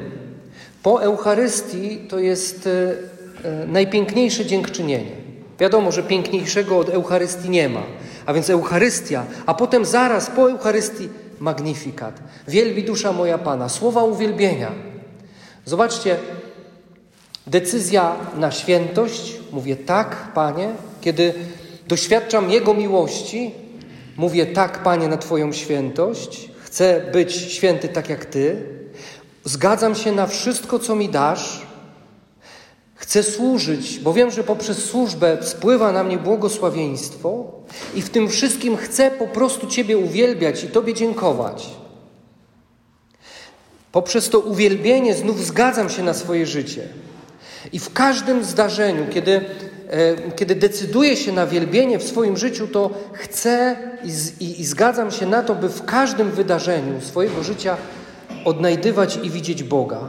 Po 0.82 1.02
Eucharystii 1.02 1.98
to 2.08 2.18
jest 2.18 2.66
e, 2.66 2.94
e, 3.48 3.66
najpiękniejsze 3.66 4.46
dziękczynienie. 4.46 5.16
Wiadomo, 5.58 5.92
że 5.92 6.02
piękniejszego 6.02 6.78
od 6.78 6.88
Eucharystii 6.88 7.50
nie 7.50 7.68
ma. 7.68 7.82
A 8.26 8.32
więc 8.32 8.50
Eucharystia, 8.50 9.26
a 9.46 9.54
potem 9.54 9.84
zaraz 9.84 10.30
po 10.30 10.50
Eucharystii 10.50 11.08
magnifikat. 11.42 12.22
Wielbi 12.48 12.84
dusza 12.84 13.12
moja 13.12 13.38
Pana. 13.38 13.68
Słowa 13.68 14.04
uwielbienia. 14.04 14.70
Zobaczcie, 15.64 16.16
decyzja 17.46 18.16
na 18.36 18.50
świętość. 18.50 19.40
Mówię 19.52 19.76
tak, 19.76 20.32
Panie. 20.34 20.68
Kiedy 21.00 21.34
doświadczam 21.88 22.50
Jego 22.50 22.74
miłości, 22.74 23.54
mówię 24.16 24.46
tak, 24.46 24.82
Panie, 24.82 25.08
na 25.08 25.16
Twoją 25.16 25.52
świętość. 25.52 26.50
Chcę 26.62 27.10
być 27.12 27.34
święty 27.34 27.88
tak 27.88 28.08
jak 28.08 28.24
Ty. 28.24 28.56
Zgadzam 29.44 29.94
się 29.94 30.12
na 30.12 30.26
wszystko, 30.26 30.78
co 30.78 30.94
mi 30.94 31.08
dasz. 31.08 31.62
Chcę 33.02 33.22
służyć, 33.22 33.98
bo 33.98 34.12
wiem, 34.12 34.30
że 34.30 34.44
poprzez 34.44 34.84
służbę 34.84 35.38
spływa 35.40 35.92
na 35.92 36.04
mnie 36.04 36.18
błogosławieństwo 36.18 37.52
i 37.94 38.02
w 38.02 38.10
tym 38.10 38.28
wszystkim 38.28 38.76
chcę 38.76 39.10
po 39.10 39.26
prostu 39.26 39.66
Ciebie 39.66 39.98
uwielbiać 39.98 40.64
i 40.64 40.68
Tobie 40.68 40.94
dziękować. 40.94 41.70
Poprzez 43.92 44.28
to 44.28 44.38
uwielbienie 44.38 45.14
znów 45.14 45.46
zgadzam 45.46 45.90
się 45.90 46.02
na 46.02 46.14
swoje 46.14 46.46
życie. 46.46 46.88
I 47.72 47.78
w 47.78 47.92
każdym 47.92 48.44
zdarzeniu, 48.44 49.06
kiedy, 49.10 49.40
e, 49.88 50.30
kiedy 50.36 50.54
decyduję 50.54 51.16
się 51.16 51.32
na 51.32 51.46
wielbienie 51.46 51.98
w 51.98 52.02
swoim 52.02 52.36
życiu, 52.36 52.68
to 52.68 52.90
chcę 53.12 53.76
i, 54.04 54.44
i, 54.44 54.60
i 54.60 54.64
zgadzam 54.64 55.10
się 55.10 55.26
na 55.26 55.42
to, 55.42 55.54
by 55.54 55.68
w 55.68 55.84
każdym 55.84 56.30
wydarzeniu 56.30 57.00
swojego 57.00 57.42
życia 57.42 57.76
odnajdywać 58.44 59.18
i 59.22 59.30
widzieć 59.30 59.62
Boga. 59.62 60.00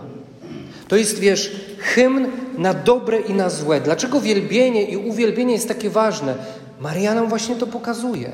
To 0.87 0.95
jest, 0.95 1.19
wiesz, 1.19 1.72
hymn 1.83 2.27
na 2.57 2.73
dobre 2.73 3.19
i 3.19 3.33
na 3.33 3.49
złe. 3.49 3.81
Dlaczego 3.81 4.21
wielbienie 4.21 4.83
i 4.83 4.97
uwielbienie 4.97 5.53
jest 5.53 5.67
takie 5.67 5.89
ważne? 5.89 6.35
Maria 6.79 7.15
nam 7.15 7.29
właśnie 7.29 7.55
to 7.55 7.67
pokazuje. 7.67 8.31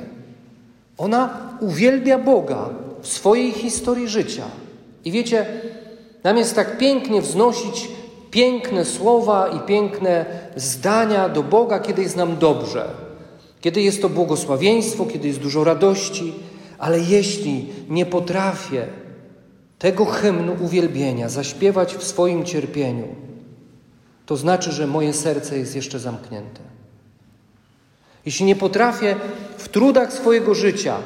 Ona 0.98 1.30
uwielbia 1.60 2.20
Boga 2.20 2.70
w 3.02 3.08
swojej 3.08 3.52
historii 3.52 4.08
życia. 4.08 4.44
I 5.06 5.12
wiecie, 5.12 5.46
nam 6.24 6.38
jest 6.38 6.56
tak 6.56 6.78
pięknie 6.78 7.22
wznosić 7.22 7.90
piękne 8.32 8.86
słowa 8.86 9.48
i 9.48 9.60
piękne 9.60 10.26
zdania 10.56 11.30
do 11.30 11.44
Boga, 11.44 11.80
kiedy 11.80 12.02
jest 12.02 12.16
nam 12.16 12.38
dobrze. 12.38 12.86
Kiedy 13.62 13.82
jest 13.82 14.02
to 14.02 14.10
błogosławieństwo, 14.10 15.06
kiedy 15.06 15.28
jest 15.28 15.40
dużo 15.40 15.64
radości, 15.64 16.34
ale 16.78 17.00
jeśli 17.00 17.66
nie 17.90 18.06
potrafię 18.06 18.88
tego 19.80 20.06
hymnu 20.06 20.56
uwielbienia 20.62 21.30
zaśpiewać 21.30 21.96
w 21.96 22.04
swoim 22.04 22.46
cierpieniu, 22.46 23.08
to 24.30 24.38
znaczy, 24.38 24.72
że 24.72 24.88
moje 24.88 25.14
serce 25.14 25.58
jest 25.58 25.76
jeszcze 25.76 26.00
zamknięte. 26.00 26.62
Jeśli 28.26 28.46
nie 28.46 28.56
potrafię 28.56 29.16
w 29.58 29.70
trudach 29.70 30.14
swojego 30.14 30.56
życia 30.56 30.98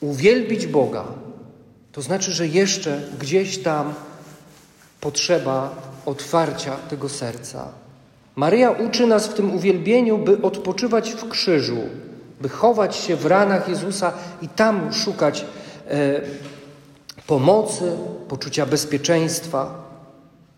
uwielbić 0.00 0.66
Boga, 0.66 1.04
to 1.92 2.02
znaczy, 2.02 2.32
że 2.32 2.46
jeszcze 2.46 3.02
gdzieś 3.20 3.58
tam 3.58 3.94
potrzeba 5.00 5.74
otwarcia 6.06 6.76
tego 6.76 7.08
serca. 7.08 7.68
Maryja 8.36 8.70
uczy 8.70 9.06
nas 9.06 9.26
w 9.26 9.34
tym 9.34 9.54
uwielbieniu, 9.54 10.18
by 10.18 10.42
odpoczywać 10.42 11.10
w 11.10 11.28
krzyżu, 11.28 11.80
by 12.40 12.48
chować 12.48 12.96
się 12.96 13.16
w 13.16 13.26
ranach 13.26 13.68
Jezusa 13.68 14.12
i 14.42 14.48
tam 14.48 14.92
szukać 14.92 15.44
e, 15.88 16.20
pomocy, 17.26 17.96
poczucia 18.28 18.66
bezpieczeństwa, 18.66 19.83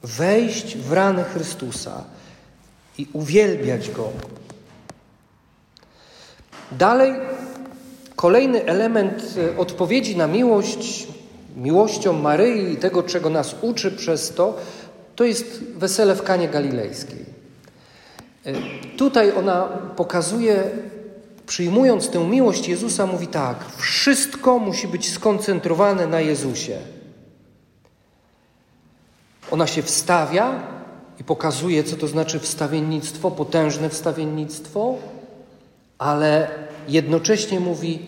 wejść 0.06 0.76
w 0.76 0.92
rany 0.92 1.24
Chrystusa 1.24 2.04
i 2.98 3.06
uwielbiać 3.12 3.90
Go. 3.90 4.12
Dalej, 6.72 7.12
kolejny 8.16 8.64
element 8.64 9.34
e, 9.38 9.58
odpowiedzi 9.58 10.16
na 10.16 10.26
miłość, 10.26 11.06
miłością 11.56 12.12
Maryi 12.12 12.72
i 12.72 12.76
tego, 12.76 13.02
czego 13.02 13.30
nas 13.30 13.56
uczy 13.62 13.92
przez 13.92 14.34
to, 14.34 14.58
To 15.16 15.24
jest 15.24 15.62
wesele 15.76 16.14
w 16.14 16.22
Kanie 16.22 16.48
Galilejskiej. 16.48 17.24
E, 18.44 18.52
tutaj 18.96 19.32
ona 19.32 19.62
pokazuje, 19.96 20.70
przyjmując 21.46 22.10
tę 22.10 22.28
miłość 22.28 22.68
Jezusa, 22.68 23.06
mówi 23.06 23.26
tak: 23.26 23.64
wszystko 23.76 24.58
musi 24.58 24.88
być 24.88 25.12
skoncentrowane 25.12 26.06
na 26.06 26.20
Jezusie. 26.20 26.78
Ona 29.50 29.66
się 29.66 29.82
wstawia 29.82 30.62
i 31.20 31.24
pokazuje, 31.24 31.84
co 31.84 31.96
to 31.96 32.08
znaczy 32.08 32.38
wstawiennictwo, 32.38 33.30
potężne 33.30 33.88
wstawiennictwo, 33.88 34.94
ale 35.98 36.48
jednocześnie 36.88 37.60
mówi: 37.60 38.06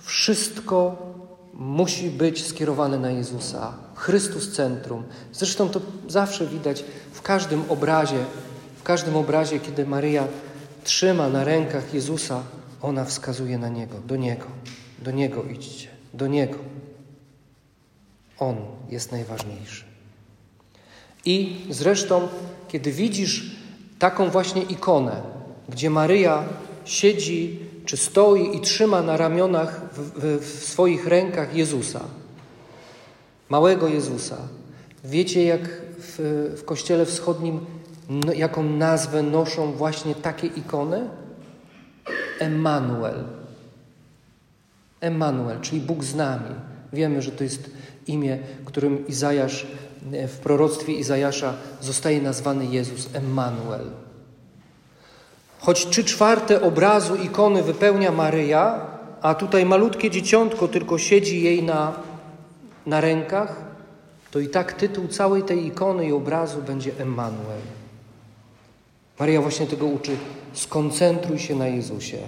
wszystko 0.00 0.96
musi 1.54 2.10
być 2.10 2.46
skierowane 2.46 2.98
na 2.98 3.10
Jezusa. 3.10 3.74
Chrystus 3.94 4.52
centrum. 4.52 5.02
Zresztą 5.32 5.68
to 5.68 5.80
zawsze 6.08 6.46
widać 6.46 6.84
w 7.12 7.22
każdym 7.22 7.64
obrazie, 7.68 8.24
w 8.76 8.82
każdym 8.82 9.16
obrazie, 9.16 9.60
kiedy 9.60 9.86
Maryja 9.86 10.26
trzyma 10.84 11.28
na 11.28 11.44
rękach 11.44 11.94
Jezusa, 11.94 12.42
ona 12.82 13.04
wskazuje 13.04 13.58
na 13.58 13.68
Niego, 13.68 13.98
do 14.06 14.16
Niego, 14.16 14.46
do 14.98 15.10
Niego 15.10 15.42
idźcie, 15.42 15.88
do 16.14 16.26
Niego. 16.26 16.58
On 18.38 18.56
jest 18.90 19.12
najważniejszy. 19.12 19.93
I 21.24 21.56
zresztą, 21.70 22.28
kiedy 22.68 22.92
widzisz 22.92 23.56
taką 23.98 24.30
właśnie 24.30 24.62
ikonę, 24.62 25.22
gdzie 25.68 25.90
Maryja 25.90 26.44
siedzi 26.84 27.58
czy 27.84 27.96
stoi 27.96 28.56
i 28.56 28.60
trzyma 28.60 29.02
na 29.02 29.16
ramionach 29.16 29.80
w, 29.92 30.20
w, 30.20 30.46
w 30.46 30.64
swoich 30.64 31.06
rękach 31.06 31.54
Jezusa, 31.54 32.00
małego 33.48 33.88
Jezusa. 33.88 34.36
Wiecie, 35.04 35.44
jak 35.44 35.68
w, 35.98 36.54
w 36.58 36.64
Kościele 36.64 37.06
Wschodnim, 37.06 37.60
no, 38.08 38.32
jaką 38.32 38.62
nazwę 38.62 39.22
noszą 39.22 39.72
właśnie 39.72 40.14
takie 40.14 40.46
ikony? 40.46 41.08
Emmanuel. 42.38 43.24
Emmanuel, 45.00 45.60
czyli 45.60 45.80
Bóg 45.80 46.04
z 46.04 46.14
nami. 46.14 46.54
Wiemy, 46.94 47.22
że 47.22 47.30
to 47.30 47.44
jest 47.44 47.70
imię, 48.06 48.38
którym 48.64 49.06
Izajasz 49.06 49.66
w 50.28 50.38
proroctwie 50.38 50.92
Izajasza 50.92 51.54
zostaje 51.80 52.22
nazwany 52.22 52.66
Jezus 52.66 53.08
Emmanuel. 53.14 53.90
Choć 55.58 55.86
trzy 55.86 56.04
czwarte 56.04 56.62
obrazu 56.62 57.16
ikony 57.16 57.62
wypełnia 57.62 58.12
Maryja, 58.12 58.86
a 59.22 59.34
tutaj 59.34 59.66
malutkie 59.66 60.10
dzieciątko 60.10 60.68
tylko 60.68 60.98
siedzi 60.98 61.42
jej 61.42 61.62
na, 61.62 61.92
na 62.86 63.00
rękach, 63.00 63.64
to 64.30 64.40
i 64.40 64.48
tak 64.48 64.72
tytuł 64.72 65.08
całej 65.08 65.42
tej 65.42 65.66
ikony 65.66 66.08
i 66.08 66.12
obrazu 66.12 66.62
będzie 66.62 66.90
Emmanuel. 66.98 67.60
Maryja 69.18 69.40
właśnie 69.40 69.66
tego 69.66 69.86
uczy. 69.86 70.16
Skoncentruj 70.52 71.38
się 71.38 71.54
na 71.54 71.66
Jezusie. 71.66 72.18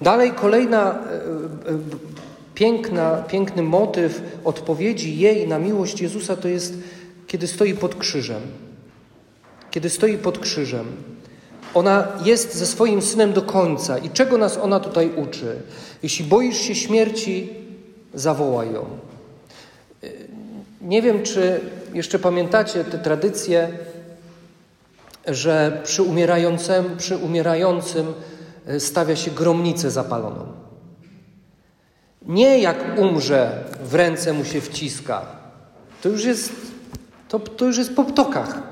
Dalej 0.00 0.32
kolejna 0.32 0.94
e, 0.94 0.94
e, 0.94 2.11
piękna, 2.54 3.16
piękny 3.28 3.62
motyw 3.62 4.22
odpowiedzi 4.44 5.18
jej 5.18 5.48
na 5.48 5.58
miłość 5.58 6.00
Jezusa 6.00 6.36
to 6.36 6.48
jest, 6.48 6.74
kiedy 7.26 7.46
stoi 7.46 7.74
pod 7.74 7.94
krzyżem. 7.94 8.42
Kiedy 9.70 9.90
stoi 9.90 10.18
pod 10.18 10.38
krzyżem. 10.38 10.86
Ona 11.74 12.08
jest 12.24 12.54
ze 12.54 12.66
swoim 12.66 13.02
synem 13.02 13.32
do 13.32 13.42
końca. 13.42 13.98
I 13.98 14.10
czego 14.10 14.38
nas 14.38 14.58
ona 14.58 14.80
tutaj 14.80 15.10
uczy? 15.16 15.56
Jeśli 16.02 16.24
boisz 16.24 16.58
się 16.58 16.74
śmierci, 16.74 17.48
zawołaj 18.14 18.72
ją. 18.72 18.86
Nie 20.80 21.02
wiem, 21.02 21.22
czy 21.22 21.60
jeszcze 21.94 22.18
pamiętacie 22.18 22.84
te 22.84 22.98
tradycje, 22.98 23.68
że 25.26 25.80
przy 25.84 26.02
umierającym, 26.02 26.96
przy 26.96 27.16
umierającym 27.16 28.06
stawia 28.78 29.16
się 29.16 29.30
gromnicę 29.30 29.90
zapaloną. 29.90 30.61
Nie 32.26 32.58
jak 32.58 32.98
umrze, 32.98 33.64
w 33.84 33.94
ręce 33.94 34.32
mu 34.32 34.44
się 34.44 34.60
wciska. 34.60 35.22
To 36.02 36.08
już 36.08 36.24
jest, 36.24 36.52
to, 37.28 37.38
to 37.38 37.64
już 37.64 37.78
jest 37.78 37.94
po 37.94 38.04
ptokach. 38.04 38.62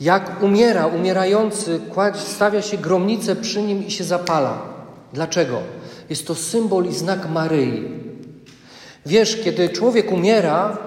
Jak 0.00 0.42
umiera, 0.42 0.86
umierający, 0.86 1.80
kładź, 1.94 2.16
stawia 2.16 2.62
się 2.62 2.78
gromnicę 2.78 3.36
przy 3.36 3.62
nim 3.62 3.86
i 3.86 3.90
się 3.90 4.04
zapala. 4.04 4.62
Dlaczego? 5.12 5.58
Jest 6.10 6.26
to 6.26 6.34
symbol 6.34 6.86
i 6.86 6.94
znak 6.94 7.30
Maryi. 7.30 7.88
Wiesz, 9.06 9.40
kiedy 9.44 9.68
człowiek 9.68 10.12
umiera, 10.12 10.78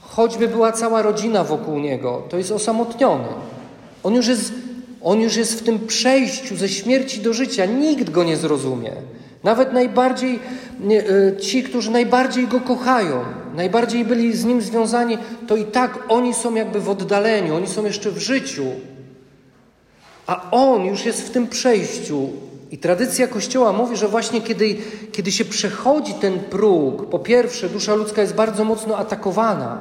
choćby 0.00 0.48
była 0.48 0.72
cała 0.72 1.02
rodzina 1.02 1.44
wokół 1.44 1.78
niego, 1.78 2.22
to 2.28 2.38
jest 2.38 2.50
osamotniony. 2.50 3.28
On 4.02 4.14
już 4.14 4.26
jest, 4.26 4.52
on 5.02 5.20
już 5.20 5.36
jest 5.36 5.60
w 5.60 5.62
tym 5.62 5.86
przejściu 5.86 6.56
ze 6.56 6.68
śmierci 6.68 7.20
do 7.20 7.32
życia. 7.32 7.64
Nikt 7.64 8.10
go 8.10 8.24
nie 8.24 8.36
zrozumie. 8.36 8.92
Nawet 9.44 9.72
najbardziej 9.72 10.38
e, 10.38 11.36
ci, 11.36 11.62
którzy 11.62 11.90
najbardziej 11.90 12.48
go 12.48 12.60
kochają, 12.60 13.24
najbardziej 13.54 14.04
byli 14.04 14.36
z 14.36 14.44
nim 14.44 14.62
związani, 14.62 15.18
to 15.46 15.56
i 15.56 15.64
tak 15.64 15.98
oni 16.08 16.34
są 16.34 16.54
jakby 16.54 16.80
w 16.80 16.90
oddaleniu, 16.90 17.56
oni 17.56 17.66
są 17.66 17.84
jeszcze 17.84 18.10
w 18.10 18.18
życiu. 18.18 18.64
A 20.26 20.50
on 20.50 20.84
już 20.84 21.04
jest 21.04 21.22
w 21.22 21.30
tym 21.30 21.48
przejściu. 21.48 22.28
I 22.70 22.78
tradycja 22.78 23.28
Kościoła 23.28 23.72
mówi, 23.72 23.96
że 23.96 24.08
właśnie 24.08 24.40
kiedy, 24.40 24.76
kiedy 25.12 25.32
się 25.32 25.44
przechodzi 25.44 26.14
ten 26.14 26.40
próg, 26.40 27.10
po 27.10 27.18
pierwsze, 27.18 27.68
dusza 27.68 27.94
ludzka 27.94 28.22
jest 28.22 28.34
bardzo 28.34 28.64
mocno 28.64 28.96
atakowana 28.96 29.80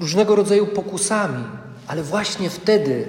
różnego 0.00 0.36
rodzaju 0.36 0.66
pokusami, 0.66 1.44
ale 1.86 2.02
właśnie 2.02 2.50
wtedy 2.50 3.08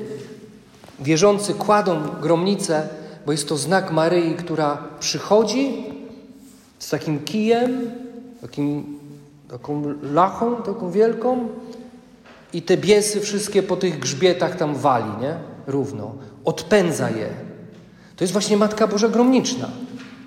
wierzący 1.00 1.54
kładą 1.54 2.02
gromnicę 2.22 2.88
bo 3.26 3.32
jest 3.32 3.48
to 3.48 3.58
znak 3.58 3.92
Maryi, 3.92 4.36
która 4.36 4.78
przychodzi 5.00 5.84
z 6.80 6.90
takim 6.90 7.20
kijem, 7.20 7.92
takim, 8.42 9.00
taką 9.50 9.94
lachą, 10.02 10.56
taką 10.56 10.92
wielką 10.92 11.48
i 12.54 12.62
te 12.62 12.78
biesy 12.78 13.22
wszystkie 13.22 13.64
po 13.64 13.76
tych 13.76 14.00
grzbietach 14.00 14.56
tam 14.56 14.76
wali, 14.76 15.12
nie? 15.22 15.36
Równo. 15.68 16.16
Odpędza 16.46 17.10
je. 17.10 17.30
To 18.16 18.24
jest 18.24 18.32
właśnie 18.32 18.58
Matka 18.58 18.88
Boża 18.88 19.10
Gromniczna. 19.10 19.70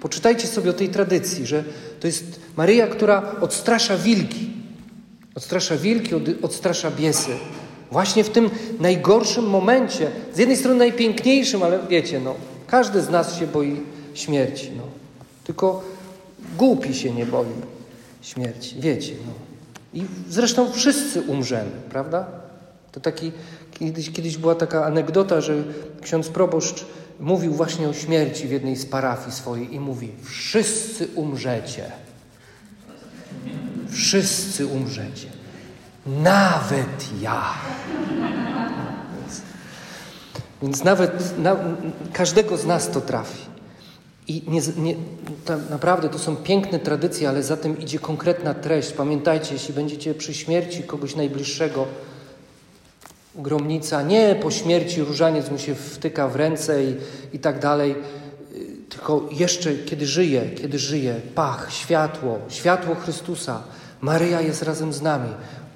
Poczytajcie 0.01 0.49
sobie 0.49 0.71
o 0.71 0.73
tej 0.73 0.89
tradycji, 0.89 1.47
że 1.47 1.65
to 2.01 2.07
jest 2.07 2.41
Maryja, 2.57 2.87
która 2.87 3.33
odstrasza 3.41 3.97
wilki. 3.97 4.51
Odstrasza 5.35 5.77
wilki, 5.77 6.11
odstrasza 6.43 6.91
biesy. 6.91 7.31
Właśnie 7.91 8.25
w 8.25 8.31
tym 8.31 8.51
najgorszym 8.81 9.47
momencie, 9.47 10.11
z 10.35 10.39
jednej 10.39 10.57
strony 10.57 10.79
najpiękniejszym, 10.79 11.63
ale 11.63 11.79
wiecie, 11.89 12.21
no, 12.21 12.35
każdy 12.75 13.03
z 13.03 13.11
nas 13.11 13.37
się 13.39 13.47
boi 13.47 13.81
śmierci. 14.15 14.73
No. 14.77 14.83
Tylko 15.45 15.83
głupi 16.59 16.95
się 16.95 17.11
nie 17.11 17.27
boi 17.27 17.47
śmierci. 18.23 18.77
Wiecie. 18.81 19.13
No. 19.27 19.33
I 20.01 20.05
zresztą 20.29 20.73
wszyscy 20.73 21.23
umrzemy, 21.23 21.71
prawda? 21.91 22.27
To 22.93 23.01
taki, 23.01 23.33
kiedyś, 23.71 24.11
kiedyś 24.11 24.37
była 24.37 24.55
taka 24.55 24.87
anegdota, 24.87 25.41
że 25.41 25.65
ksiądz 26.03 26.29
proboszcz 26.29 26.85
mówił 27.21 27.53
właśnie 27.53 27.89
o 27.89 27.93
śmierci 27.93 28.49
w 28.49 28.51
jednej 28.51 28.77
z 28.77 28.87
parafii 28.87 29.33
swojej 29.33 29.75
i 29.75 29.81
mówi: 29.81 30.11
Wszyscy 30.23 31.09
umrzecie. 31.15 31.85
Wszyscy 33.91 34.67
umrzecie. 34.67 35.29
Nawet 36.07 37.21
ja. 37.21 37.55
Więc 40.65 40.85
nawet 40.85 41.39
na, 41.39 41.57
każdego 42.13 42.57
z 42.57 42.67
nas 42.67 42.91
to 42.91 43.01
trafi. 43.01 43.45
I 44.29 44.43
nie, 44.49 44.61
nie, 44.77 44.95
naprawdę 45.71 46.09
to 46.09 46.19
są 46.19 46.37
piękne 46.37 46.79
tradycje, 46.79 47.29
ale 47.29 47.43
za 47.43 47.57
tym 47.57 47.79
idzie 47.79 47.99
konkretna 47.99 48.55
treść. 48.55 48.93
Pamiętajcie, 48.93 49.55
jeśli 49.55 49.75
będziecie 49.75 50.15
przy 50.15 50.35
śmierci 50.35 50.83
kogoś 50.83 51.17
najbliższego, 51.17 51.87
gromnica, 53.35 54.03
nie 54.03 54.37
po 54.43 54.51
śmierci 54.51 55.03
różaniec 55.03 55.51
mu 55.51 55.59
się 55.59 55.75
wtyka 55.75 56.29
w 56.29 56.37
ręce 56.37 56.85
i, 56.85 56.97
i 57.33 57.39
tak 57.39 57.59
dalej, 57.59 57.95
tylko 58.89 59.29
jeszcze 59.33 59.75
kiedy 59.75 60.07
żyje, 60.07 60.51
kiedy 60.51 60.79
żyje, 60.79 61.21
pach, 61.35 61.73
światło, 61.73 62.39
światło 62.49 62.95
Chrystusa. 62.95 63.63
Maryja 64.01 64.41
jest 64.41 64.63
razem 64.63 64.93
z 64.93 65.03
nami. 65.03 65.31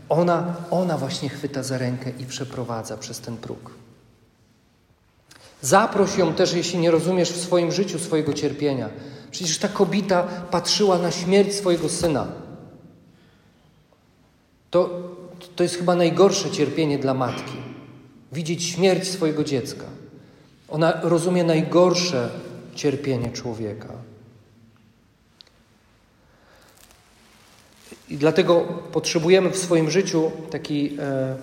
Ona, 0.08 0.54
ona 0.70 0.98
właśnie 0.98 1.28
chwyta 1.28 1.62
za 1.62 1.78
rękę 1.78 2.10
i 2.18 2.24
przeprowadza 2.24 2.96
przez 2.96 3.20
ten 3.20 3.36
próg. 3.36 3.87
Zaproś 5.62 6.18
ją 6.18 6.34
też, 6.34 6.52
jeśli 6.52 6.78
nie 6.78 6.90
rozumiesz 6.90 7.32
w 7.32 7.40
swoim 7.40 7.72
życiu 7.72 7.98
swojego 7.98 8.34
cierpienia. 8.34 8.88
Przecież 9.30 9.58
ta 9.58 9.68
kobieta 9.68 10.22
patrzyła 10.50 10.98
na 10.98 11.10
śmierć 11.10 11.54
swojego 11.54 11.88
syna. 11.88 12.26
To, 14.70 14.90
to 15.56 15.62
jest 15.62 15.76
chyba 15.76 15.94
najgorsze 15.94 16.50
cierpienie 16.50 16.98
dla 16.98 17.14
matki. 17.14 17.56
Widzieć 18.32 18.64
śmierć 18.64 19.08
swojego 19.08 19.44
dziecka. 19.44 19.84
Ona 20.68 21.00
rozumie 21.02 21.44
najgorsze 21.44 22.30
cierpienie 22.74 23.32
człowieka. 23.32 23.88
I 28.08 28.16
dlatego 28.16 28.60
potrzebujemy 28.92 29.50
w 29.50 29.58
swoim 29.58 29.90
życiu 29.90 30.30
taki 30.50 30.96
e, 31.00 31.36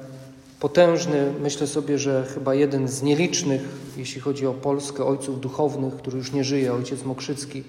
potężny, 0.59 1.33
myślę 1.41 1.67
sobie, 1.67 1.97
że 1.99 2.25
chyba 2.33 2.55
jeden 2.55 2.87
z 2.87 3.01
nielicznych, 3.01 3.61
jeśli 3.97 4.21
chodzi 4.21 4.47
o 4.47 4.53
Polskę, 4.53 5.05
ojców 5.05 5.41
duchownych, 5.41 5.95
który 5.95 6.17
już 6.17 6.31
nie 6.31 6.43
żyje, 6.43 6.73
ojciec 6.73 7.03
Mokrzycki, 7.03 7.63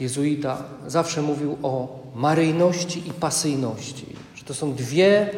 jezuita, 0.00 0.62
zawsze 0.86 1.22
mówił 1.22 1.58
o 1.62 2.00
maryjności 2.14 3.08
i 3.08 3.12
pasyjności, 3.12 4.06
że 4.34 4.44
to 4.44 4.54
są 4.54 4.74
dwie, 4.74 5.30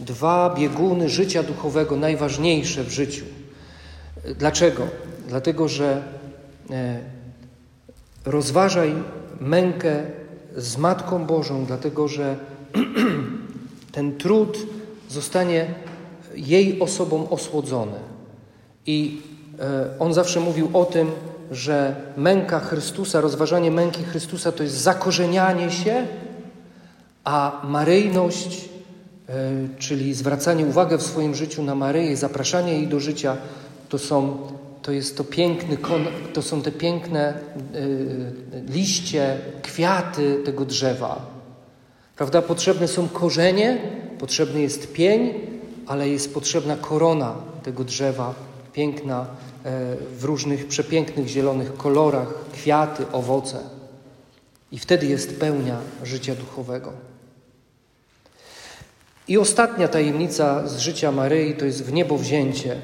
dwa 0.00 0.54
bieguny 0.58 1.08
życia 1.08 1.42
duchowego 1.42 1.96
najważniejsze 1.96 2.84
w 2.84 2.90
życiu. 2.90 3.24
Dlaczego? 4.38 4.86
Dlatego, 5.28 5.68
że 5.68 6.02
e, 6.70 6.98
rozważaj 8.24 8.94
mękę 9.40 10.02
z 10.56 10.76
Matką 10.76 11.24
Bożą, 11.24 11.66
dlatego 11.66 12.08
że 12.08 12.36
ten 13.92 14.18
trud 14.18 14.66
zostanie 15.08 15.66
jej 16.34 16.80
osobą 16.80 17.30
osłodzony. 17.30 17.98
I 18.86 19.22
e, 19.60 19.98
on 19.98 20.14
zawsze 20.14 20.40
mówił 20.40 20.70
o 20.72 20.84
tym, 20.84 21.10
że 21.50 21.96
męka 22.16 22.60
Chrystusa, 22.60 23.20
rozważanie 23.20 23.70
męki 23.70 24.04
Chrystusa 24.04 24.52
to 24.52 24.62
jest 24.62 24.76
zakorzenianie 24.76 25.70
się, 25.70 26.06
a 27.24 27.62
maryjność, 27.64 28.68
e, 29.28 29.50
czyli 29.78 30.14
zwracanie 30.14 30.66
uwagi 30.66 30.96
w 30.96 31.02
swoim 31.02 31.34
życiu 31.34 31.62
na 31.62 31.74
Maryję, 31.74 32.16
zapraszanie 32.16 32.72
jej 32.72 32.88
do 32.88 33.00
życia, 33.00 33.36
to 33.88 33.98
są 33.98 34.38
to 34.86 34.92
jest 34.92 35.16
to 35.16 35.24
piękny, 35.24 35.78
to 36.32 36.42
są 36.42 36.62
te 36.62 36.72
piękne 36.72 37.34
y, 37.74 38.62
liście, 38.68 39.38
kwiaty 39.62 40.42
tego 40.44 40.64
drzewa. 40.64 41.26
Prawda? 42.16 42.42
Potrzebne 42.42 42.88
są 42.88 43.08
korzenie, 43.08 43.78
potrzebny 44.18 44.60
jest 44.60 44.92
pień, 44.92 45.34
ale 45.86 46.08
jest 46.08 46.34
potrzebna 46.34 46.76
korona 46.76 47.34
tego 47.62 47.84
drzewa, 47.84 48.34
piękna, 48.72 49.20
e, 49.20 49.26
w 50.18 50.24
różnych 50.24 50.68
przepięknych 50.68 51.28
zielonych 51.28 51.76
kolorach, 51.76 52.34
kwiaty, 52.52 53.04
owoce. 53.12 53.58
I 54.72 54.78
wtedy 54.78 55.06
jest 55.06 55.40
pełnia 55.40 55.76
życia 56.04 56.34
duchowego. 56.34 56.92
I 59.28 59.38
ostatnia 59.38 59.88
tajemnica 59.88 60.68
z 60.68 60.78
życia 60.78 61.12
Maryi 61.12 61.54
to 61.54 61.64
jest 61.64 61.84
w 61.84 61.92
niebo 61.92 62.18
wzięcie 62.18 62.76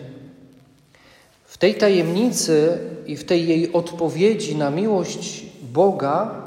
tej 1.63 1.75
tajemnicy 1.75 2.79
i 3.07 3.17
w 3.17 3.25
tej 3.25 3.49
jej 3.49 3.73
odpowiedzi 3.73 4.57
na 4.57 4.71
miłość 4.71 5.47
Boga, 5.73 6.43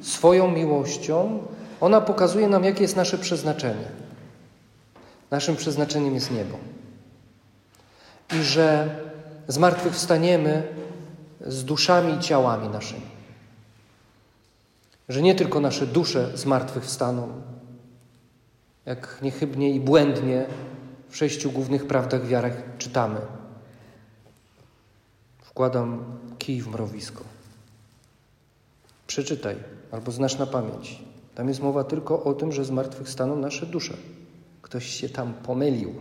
swoją 0.00 0.50
miłością, 0.50 1.38
ona 1.80 2.00
pokazuje 2.00 2.48
nam, 2.48 2.64
jakie 2.64 2.82
jest 2.82 2.96
nasze 2.96 3.18
przeznaczenie. 3.18 4.03
Naszym 5.34 5.56
przeznaczeniem 5.56 6.14
jest 6.14 6.30
niebo. 6.30 6.58
I 8.34 8.42
że 8.42 8.96
zmartwychwstaniemy 9.48 10.68
z 11.40 11.64
duszami 11.64 12.14
i 12.14 12.20
ciałami 12.20 12.68
naszymi. 12.68 13.06
Że 15.08 15.22
nie 15.22 15.34
tylko 15.34 15.60
nasze 15.60 15.86
dusze 15.86 16.38
zmartwychwstaną, 16.38 17.28
jak 18.86 19.18
niechybnie 19.22 19.70
i 19.70 19.80
błędnie 19.80 20.46
w 21.08 21.16
sześciu 21.16 21.50
głównych 21.50 21.86
prawdach 21.86 22.26
wiarach 22.26 22.62
czytamy, 22.78 23.20
Wkładam 25.42 26.04
kij 26.38 26.60
w 26.60 26.68
mrowisko. 26.68 27.24
Przeczytaj 29.06 29.56
albo 29.92 30.12
znasz 30.12 30.38
na 30.38 30.46
pamięć. 30.46 31.02
Tam 31.34 31.48
jest 31.48 31.62
mowa 31.62 31.84
tylko 31.84 32.24
o 32.24 32.34
tym, 32.34 32.52
że 32.52 32.64
zmartwychwstaną 32.64 33.36
nasze 33.36 33.66
dusze. 33.66 33.94
Ktoś 34.74 34.86
się 34.86 35.08
tam 35.08 35.34
pomylił. 35.34 35.94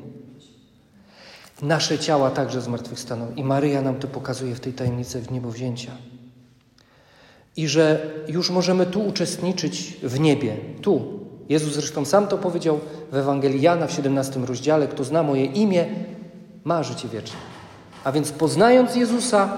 Nasze 1.62 2.00
ciała 2.00 2.32
także 2.32 2.62
zmartwychwstaną. 2.62 3.28
I 3.36 3.44
Maryja 3.44 3.82
nam 3.82 4.00
to 4.00 4.08
pokazuje 4.08 4.56
w 4.56 4.60
tej 4.60 4.74
tajemnicy 4.74 5.22
w 5.22 5.32
niebowzięcia. 5.32 5.92
I 7.58 7.68
że 7.68 8.12
już 8.28 8.50
możemy 8.50 8.86
tu 8.86 9.08
uczestniczyć 9.08 9.98
w 10.04 10.20
niebie. 10.20 10.58
Tu. 10.82 11.20
Jezus 11.50 11.74
zresztą 11.74 12.06
sam 12.06 12.28
to 12.28 12.38
powiedział 12.38 12.80
w 13.12 13.16
Ewangelii 13.16 13.62
Jana 13.62 13.88
w 13.88 13.92
17 13.92 14.40
rozdziale. 14.40 14.88
Kto 14.88 15.04
zna 15.04 15.24
moje 15.24 15.46
imię, 15.46 15.86
ma 16.64 16.84
życie 16.84 17.08
wieczne. 17.08 17.38
A 18.04 18.12
więc 18.12 18.32
poznając 18.32 18.96
Jezusa, 18.96 19.58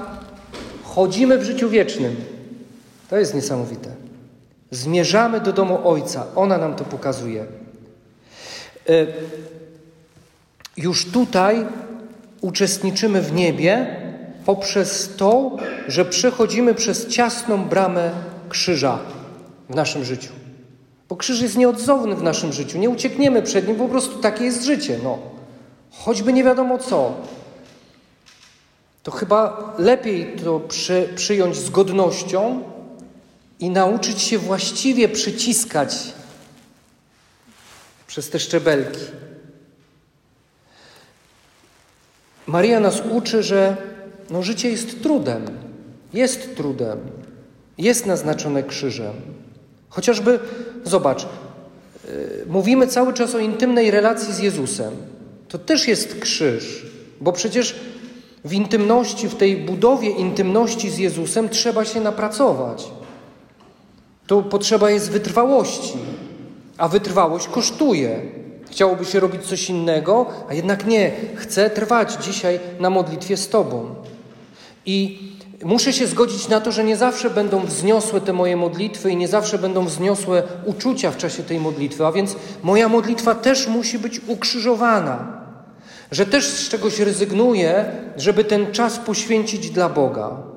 chodzimy 0.84 1.38
w 1.38 1.44
życiu 1.44 1.70
wiecznym. 1.70 2.16
To 3.10 3.18
jest 3.18 3.36
niesamowite. 3.36 3.92
Zmierzamy 4.72 5.42
do 5.42 5.54
domu 5.54 5.80
Ojca. 5.84 6.26
Ona 6.36 6.58
nam 6.58 6.76
to 6.76 6.84
pokazuje. 6.84 7.65
E, 8.90 9.08
już 10.78 11.06
tutaj 11.06 11.66
uczestniczymy 12.42 13.22
w 13.22 13.34
niebie 13.34 14.02
poprzez 14.46 15.16
to, 15.18 15.58
że 15.88 16.06
przechodzimy 16.06 16.74
przez 16.74 17.08
ciasną 17.08 17.66
bramę 17.66 18.12
krzyża 18.50 19.00
w 19.70 19.76
naszym 19.76 20.06
życiu. 20.06 20.34
Bo 21.10 21.16
krzyż 21.16 21.42
jest 21.42 21.58
nieodzowny 21.58 22.16
w 22.16 22.24
naszym 22.24 22.54
życiu. 22.54 22.78
Nie 22.78 22.90
uciekniemy 22.90 23.42
przed 23.42 23.68
nim, 23.68 23.78
po 23.78 23.88
prostu 23.88 24.20
takie 24.20 24.44
jest 24.44 24.64
życie. 24.64 25.00
No. 25.04 25.18
Choćby 25.92 26.34
nie 26.34 26.44
wiadomo 26.44 26.78
co 26.78 27.14
to 29.06 29.12
chyba 29.12 29.74
lepiej 29.78 30.36
to 30.44 30.60
przy, 30.60 31.10
przyjąć 31.16 31.56
z 31.56 31.70
godnością 31.70 32.64
i 33.60 33.70
nauczyć 33.70 34.22
się 34.22 34.38
właściwie 34.38 35.10
przyciskać 35.10 35.98
przez 38.16 38.30
te 38.30 38.40
szczebelki. 38.40 39.00
Maria 42.48 42.80
nas 42.80 43.02
uczy, 43.12 43.44
że 43.44 43.78
no, 44.30 44.44
życie 44.44 44.70
jest 44.70 45.04
trudem. 45.04 45.46
Jest 46.14 46.56
trudem. 46.56 47.00
Jest 47.78 48.06
naznaczone 48.06 48.64
krzyżem. 48.64 49.14
Chociażby, 49.90 50.40
zobacz, 50.84 51.24
yy, 51.24 52.46
mówimy 52.48 52.88
cały 52.88 53.14
czas 53.14 53.36
o 53.36 53.40
intymnej 53.40 53.92
relacji 53.92 54.34
z 54.34 54.40
Jezusem. 54.40 54.94
To 55.48 55.60
też 55.60 55.88
jest 55.88 56.20
krzyż, 56.20 56.86
bo 57.22 57.32
przecież 57.32 57.76
w 58.46 58.54
intymności, 58.54 59.30
w 59.30 59.36
tej 59.36 59.58
budowie 59.58 60.10
intymności 60.10 60.90
z 60.90 60.98
Jezusem 60.98 61.50
trzeba 61.50 61.86
się 61.86 62.02
napracować. 62.02 62.88
To 64.28 64.42
potrzeba 64.42 64.90
jest 64.90 65.12
wytrwałości, 65.12 65.98
a 66.78 66.88
wytrwałość 66.88 67.48
kosztuje. 67.48 68.22
Chciałoby 68.72 69.06
się 69.06 69.20
robić 69.20 69.44
coś 69.44 69.70
innego, 69.70 70.26
a 70.50 70.54
jednak 70.54 70.86
nie. 70.86 71.12
Chcę 71.36 71.70
trwać 71.70 72.14
dzisiaj 72.14 72.60
na 72.80 72.90
modlitwie 72.90 73.38
z 73.38 73.50
Tobą. 73.50 73.96
I 74.86 75.20
muszę 75.64 75.94
się 75.94 76.08
zgodzić 76.08 76.48
na 76.48 76.62
to, 76.62 76.72
że 76.72 76.84
nie 76.84 76.98
zawsze 76.98 77.30
będą 77.30 77.66
wzniosłe 77.66 78.22
te 78.22 78.34
moje 78.34 78.58
modlitwy 78.58 79.12
i 79.12 79.18
nie 79.18 79.28
zawsze 79.28 79.58
będą 79.58 79.86
wzniosłe 79.86 80.44
uczucia 80.66 81.12
w 81.12 81.18
czasie 81.18 81.44
tej 81.44 81.60
modlitwy, 81.60 82.06
a 82.06 82.12
więc 82.12 82.36
moja 82.64 82.90
modlitwa 82.90 83.36
też 83.36 83.68
musi 83.68 84.00
być 84.00 84.22
ukrzyżowana 84.28 85.46
że 86.12 86.26
też 86.26 86.48
z 86.48 86.70
czegoś 86.70 87.00
rezygnuje, 87.00 87.86
żeby 88.18 88.44
ten 88.44 88.72
czas 88.72 89.00
poświęcić 89.00 89.70
dla 89.70 89.90
Boga. 89.90 90.55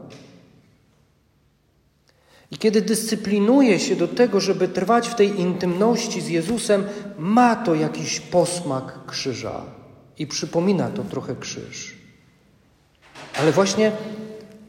I 2.50 2.58
kiedy 2.58 2.82
dyscyplinuje 2.82 3.80
się 3.80 3.96
do 3.96 4.08
tego, 4.08 4.40
żeby 4.40 4.68
trwać 4.68 5.08
w 5.08 5.14
tej 5.14 5.40
intymności 5.40 6.20
z 6.20 6.28
Jezusem, 6.28 6.84
ma 7.18 7.56
to 7.56 7.74
jakiś 7.74 8.20
posmak 8.20 9.06
krzyża 9.06 9.62
i 10.18 10.26
przypomina 10.26 10.90
to 10.90 11.04
trochę 11.04 11.36
krzyż. 11.36 11.96
Ale 13.38 13.52
właśnie 13.52 13.92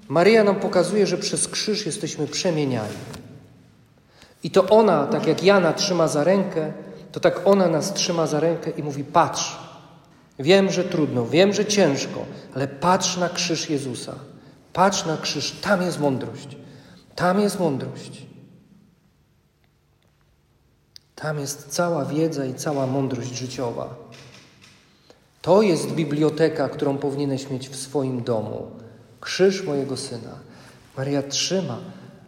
Maryja 0.08 0.44
nam 0.44 0.56
pokazuje, 0.56 1.08
że 1.08 1.18
przez 1.18 1.48
krzyż 1.48 1.86
jesteśmy 1.86 2.28
przemieniani. 2.28 2.98
I 4.44 4.52
to 4.52 4.70
ona, 4.70 5.08
tak 5.08 5.28
jak 5.28 5.44
Jana 5.44 5.74
trzyma 5.74 6.08
za 6.08 6.24
rękę, 6.24 6.74
to 7.12 7.20
tak 7.20 7.42
ona 7.46 7.68
nas 7.68 7.94
trzyma 7.94 8.28
za 8.28 8.40
rękę 8.40 8.72
i 8.72 8.84
mówi: 8.84 9.04
Patrz, 9.04 9.58
Wiem, 10.40 10.72
że 10.72 10.84
trudno, 10.84 11.26
wiem, 11.26 11.54
że 11.54 11.66
ciężko, 11.66 12.26
ale 12.56 12.68
patrz 12.68 13.18
na 13.18 13.30
krzyż 13.30 13.70
Jezusa. 13.70 14.16
Patrz 14.74 15.06
na 15.06 15.18
krzyż, 15.18 15.52
tam 15.52 15.82
jest 15.82 16.00
mądrość. 16.00 16.58
Tam 17.20 17.40
jest 17.40 17.60
mądrość. 17.60 18.26
Tam 21.16 21.40
jest 21.40 21.68
cała 21.68 22.06
wiedza 22.06 22.46
i 22.46 22.54
cała 22.54 22.88
mądrość 22.88 23.36
życiowa. 23.36 23.96
To 25.42 25.62
jest 25.62 25.92
biblioteka, 25.92 26.70
którą 26.70 26.98
powinieneś 26.98 27.50
mieć 27.50 27.70
w 27.70 27.76
swoim 27.76 28.24
domu. 28.24 28.72
Krzyż 29.22 29.64
mojego 29.64 29.98
syna. 29.98 30.40
Maria 30.98 31.24
trzyma, 31.24 31.80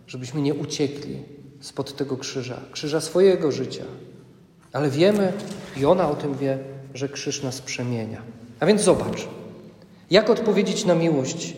żebyśmy 0.07 0.41
nie 0.41 0.53
uciekli 0.53 1.23
spod 1.61 1.95
tego 1.95 2.17
krzyża, 2.17 2.61
krzyża 2.71 3.01
swojego 3.01 3.51
życia. 3.51 3.85
Ale 4.73 4.89
wiemy, 4.89 5.33
i 5.77 5.85
ona 5.85 6.09
o 6.09 6.15
tym 6.15 6.37
wie, 6.37 6.59
że 6.93 7.09
krzyż 7.09 7.43
nas 7.43 7.61
przemienia. 7.61 8.21
A 8.59 8.65
więc 8.65 8.81
zobacz, 8.81 9.27
jak 10.09 10.29
odpowiedzieć 10.29 10.85
na 10.85 10.95
miłość 10.95 11.55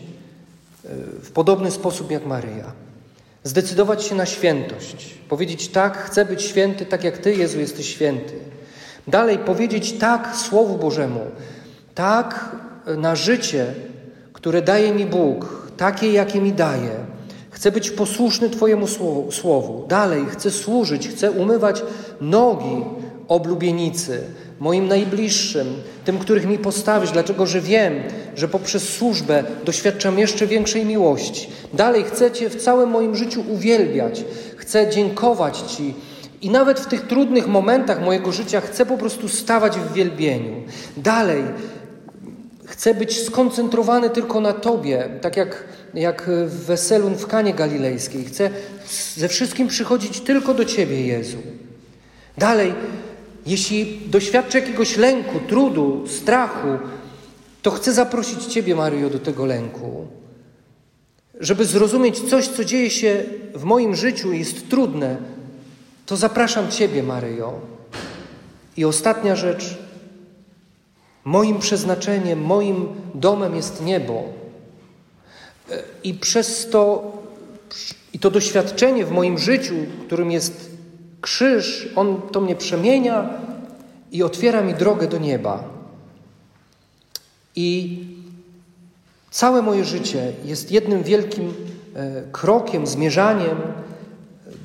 e, 0.84 0.88
w 1.22 1.30
podobny 1.30 1.70
sposób 1.70 2.10
jak 2.10 2.26
Maryja. 2.26 2.83
Zdecydować 3.44 4.04
się 4.04 4.14
na 4.14 4.26
świętość. 4.26 5.14
Powiedzieć 5.28 5.68
tak, 5.68 5.98
chcę 5.98 6.24
być 6.24 6.42
święty, 6.42 6.86
tak 6.86 7.04
jak 7.04 7.18
Ty, 7.18 7.34
Jezu, 7.34 7.60
jesteś 7.60 7.88
święty. 7.88 8.34
Dalej 9.08 9.38
powiedzieć 9.38 9.92
tak 9.92 10.36
Słowu 10.36 10.78
Bożemu, 10.78 11.20
tak 11.94 12.56
na 12.96 13.16
życie, 13.16 13.66
które 14.32 14.62
daje 14.62 14.92
mi 14.92 15.06
Bóg, 15.06 15.70
takie, 15.76 16.12
jakie 16.12 16.40
mi 16.40 16.52
daje. 16.52 16.90
Chcę 17.50 17.72
być 17.72 17.90
posłuszny 17.90 18.50
Twojemu 18.50 18.86
słowu. 19.30 19.86
Dalej, 19.88 20.24
chcę 20.30 20.50
służyć, 20.50 21.08
chcę 21.08 21.30
umywać 21.30 21.82
nogi 22.20 22.84
oblubienicy, 23.28 24.20
moim 24.64 24.88
najbliższym, 24.88 25.66
tym, 26.04 26.18
których 26.18 26.46
mi 26.46 26.58
postawisz, 26.58 27.10
dlatego 27.10 27.46
że 27.46 27.60
wiem, 27.60 27.94
że 28.36 28.48
poprzez 28.48 28.88
służbę 28.88 29.44
doświadczam 29.64 30.18
jeszcze 30.18 30.46
większej 30.46 30.86
miłości. 30.86 31.48
Dalej, 31.74 32.04
chcę 32.04 32.30
Cię 32.30 32.50
w 32.50 32.62
całym 32.62 32.90
moim 32.90 33.16
życiu 33.16 33.44
uwielbiać, 33.48 34.24
chcę 34.56 34.90
dziękować 34.90 35.58
Ci. 35.58 35.94
I 36.42 36.50
nawet 36.50 36.80
w 36.80 36.86
tych 36.86 37.06
trudnych 37.06 37.46
momentach 37.46 38.04
mojego 38.04 38.32
życia 38.32 38.60
chcę 38.60 38.86
po 38.86 38.98
prostu 38.98 39.28
stawać 39.28 39.78
w 39.78 39.92
wielbieniu. 39.92 40.62
Dalej, 40.96 41.42
chcę 42.66 42.94
być 42.94 43.22
skoncentrowany 43.22 44.10
tylko 44.10 44.40
na 44.40 44.52
Tobie, 44.52 45.08
tak 45.20 45.36
jak, 45.36 45.64
jak 45.94 46.30
w 46.46 46.64
weselu 46.66 47.10
w 47.10 47.26
Kanie 47.26 47.54
Galilejskiej. 47.54 48.24
Chcę 48.24 48.50
ze 49.16 49.28
wszystkim 49.28 49.68
przychodzić 49.68 50.20
tylko 50.20 50.54
do 50.54 50.64
Ciebie, 50.64 51.06
Jezu. 51.06 51.38
Dalej, 52.38 52.74
jeśli 53.46 54.00
doświadczę 54.06 54.60
jakiegoś 54.60 54.96
lęku, 54.96 55.40
trudu, 55.48 56.04
strachu, 56.06 56.78
to 57.62 57.70
chcę 57.70 57.92
zaprosić 57.92 58.44
Ciebie, 58.44 58.74
Maryjo, 58.74 59.10
do 59.10 59.18
tego 59.18 59.46
lęku. 59.46 60.06
Żeby 61.40 61.64
zrozumieć 61.64 62.20
coś, 62.20 62.48
co 62.48 62.64
dzieje 62.64 62.90
się 62.90 63.24
w 63.54 63.64
moim 63.64 63.96
życiu 63.96 64.32
i 64.32 64.38
jest 64.38 64.68
trudne, 64.68 65.16
to 66.06 66.16
zapraszam 66.16 66.70
Ciebie, 66.70 67.02
Maryjo. 67.02 67.60
I 68.76 68.84
ostatnia 68.84 69.36
rzecz. 69.36 69.78
Moim 71.24 71.58
przeznaczeniem, 71.58 72.42
moim 72.42 72.86
domem 73.14 73.56
jest 73.56 73.84
niebo. 73.84 74.24
I 76.04 76.14
przez 76.14 76.70
to, 76.70 77.12
i 78.12 78.18
to 78.18 78.30
doświadczenie 78.30 79.04
w 79.04 79.10
moim 79.10 79.38
życiu, 79.38 79.74
którym 80.06 80.30
jest 80.30 80.73
Krzyż, 81.24 81.88
on 81.96 82.22
to 82.32 82.40
mnie 82.40 82.56
przemienia 82.56 83.30
i 84.12 84.22
otwiera 84.22 84.62
mi 84.62 84.74
drogę 84.74 85.08
do 85.08 85.18
nieba. 85.18 85.64
I 87.56 87.98
całe 89.30 89.62
moje 89.62 89.84
życie 89.84 90.32
jest 90.44 90.70
jednym 90.70 91.02
wielkim 91.02 91.54
e, 91.94 92.22
krokiem, 92.32 92.86
zmierzaniem 92.86 93.56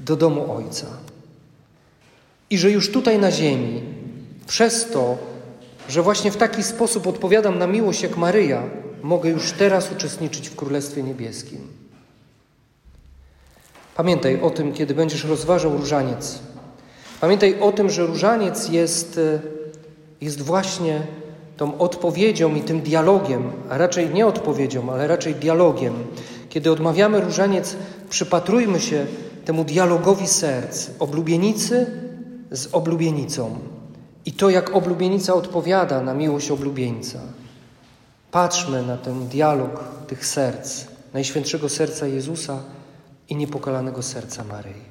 do 0.06 0.16
domu 0.16 0.54
Ojca. 0.54 0.88
I 2.50 2.58
że 2.58 2.72
już 2.72 2.92
tutaj 2.92 3.20
na 3.20 3.32
ziemi, 3.32 3.82
przez 4.48 4.92
to, 4.92 5.18
że 5.90 6.02
właśnie 6.02 6.32
w 6.32 6.38
taki 6.38 6.64
sposób 6.64 7.08
odpowiadam 7.08 7.60
na 7.60 7.68
miłość 7.68 8.04
jak 8.04 8.18
Maryja, 8.18 8.64
mogę 9.04 9.30
już 9.30 9.52
teraz 9.52 9.92
uczestniczyć 9.92 10.50
w 10.50 10.56
Królestwie 10.56 11.04
Niebieskim. 11.04 11.80
Pamiętaj 13.96 14.42
o 14.42 14.50
tym, 14.50 14.74
kiedy 14.74 14.96
będziesz 14.96 15.24
rozważał 15.24 15.78
różaniec. 15.78 16.49
Pamiętaj 17.22 17.60
o 17.60 17.72
tym, 17.72 17.90
że 17.90 18.06
różaniec 18.06 18.70
jest, 18.70 19.18
e, 19.18 19.40
jest 20.22 20.42
właśnie 20.42 21.02
tą 21.58 21.78
odpowiedzią 21.78 22.56
i 22.56 22.62
tym 22.62 22.82
dialogiem, 22.82 23.52
a 23.70 23.78
raczej 23.78 24.10
nie 24.10 24.28
odpowiedzią, 24.28 24.92
ale 24.94 25.08
raczej 25.08 25.36
dialogiem. 25.36 25.94
Kiedy 26.50 26.72
odmawiamy 26.72 27.22
różaniec, 27.22 27.76
przypatrujmy 28.10 28.80
się 28.80 29.06
temu 29.46 29.64
dialogowi 29.64 30.28
serc, 30.28 30.90
oblubienicy 31.00 31.86
z 32.52 32.68
oblubienicą. 32.72 33.56
I 34.26 34.32
to, 34.32 34.50
jak 34.50 34.76
oblubienica 34.76 35.34
odpowiada 35.34 36.02
na 36.02 36.14
miłość 36.14 36.52
oblubieńca. 36.52 37.20
Patrzmy 38.32 38.84
na 38.84 38.98
ten 38.98 39.28
dialog 39.28 39.84
tych 40.08 40.26
serc, 40.26 40.86
Najświętszego 41.14 41.70
Serca 41.70 42.08
Jezusa 42.08 42.60
i 43.30 43.36
niepokalanego 43.36 44.04
Serca 44.04 44.44
Maryi. 44.44 44.89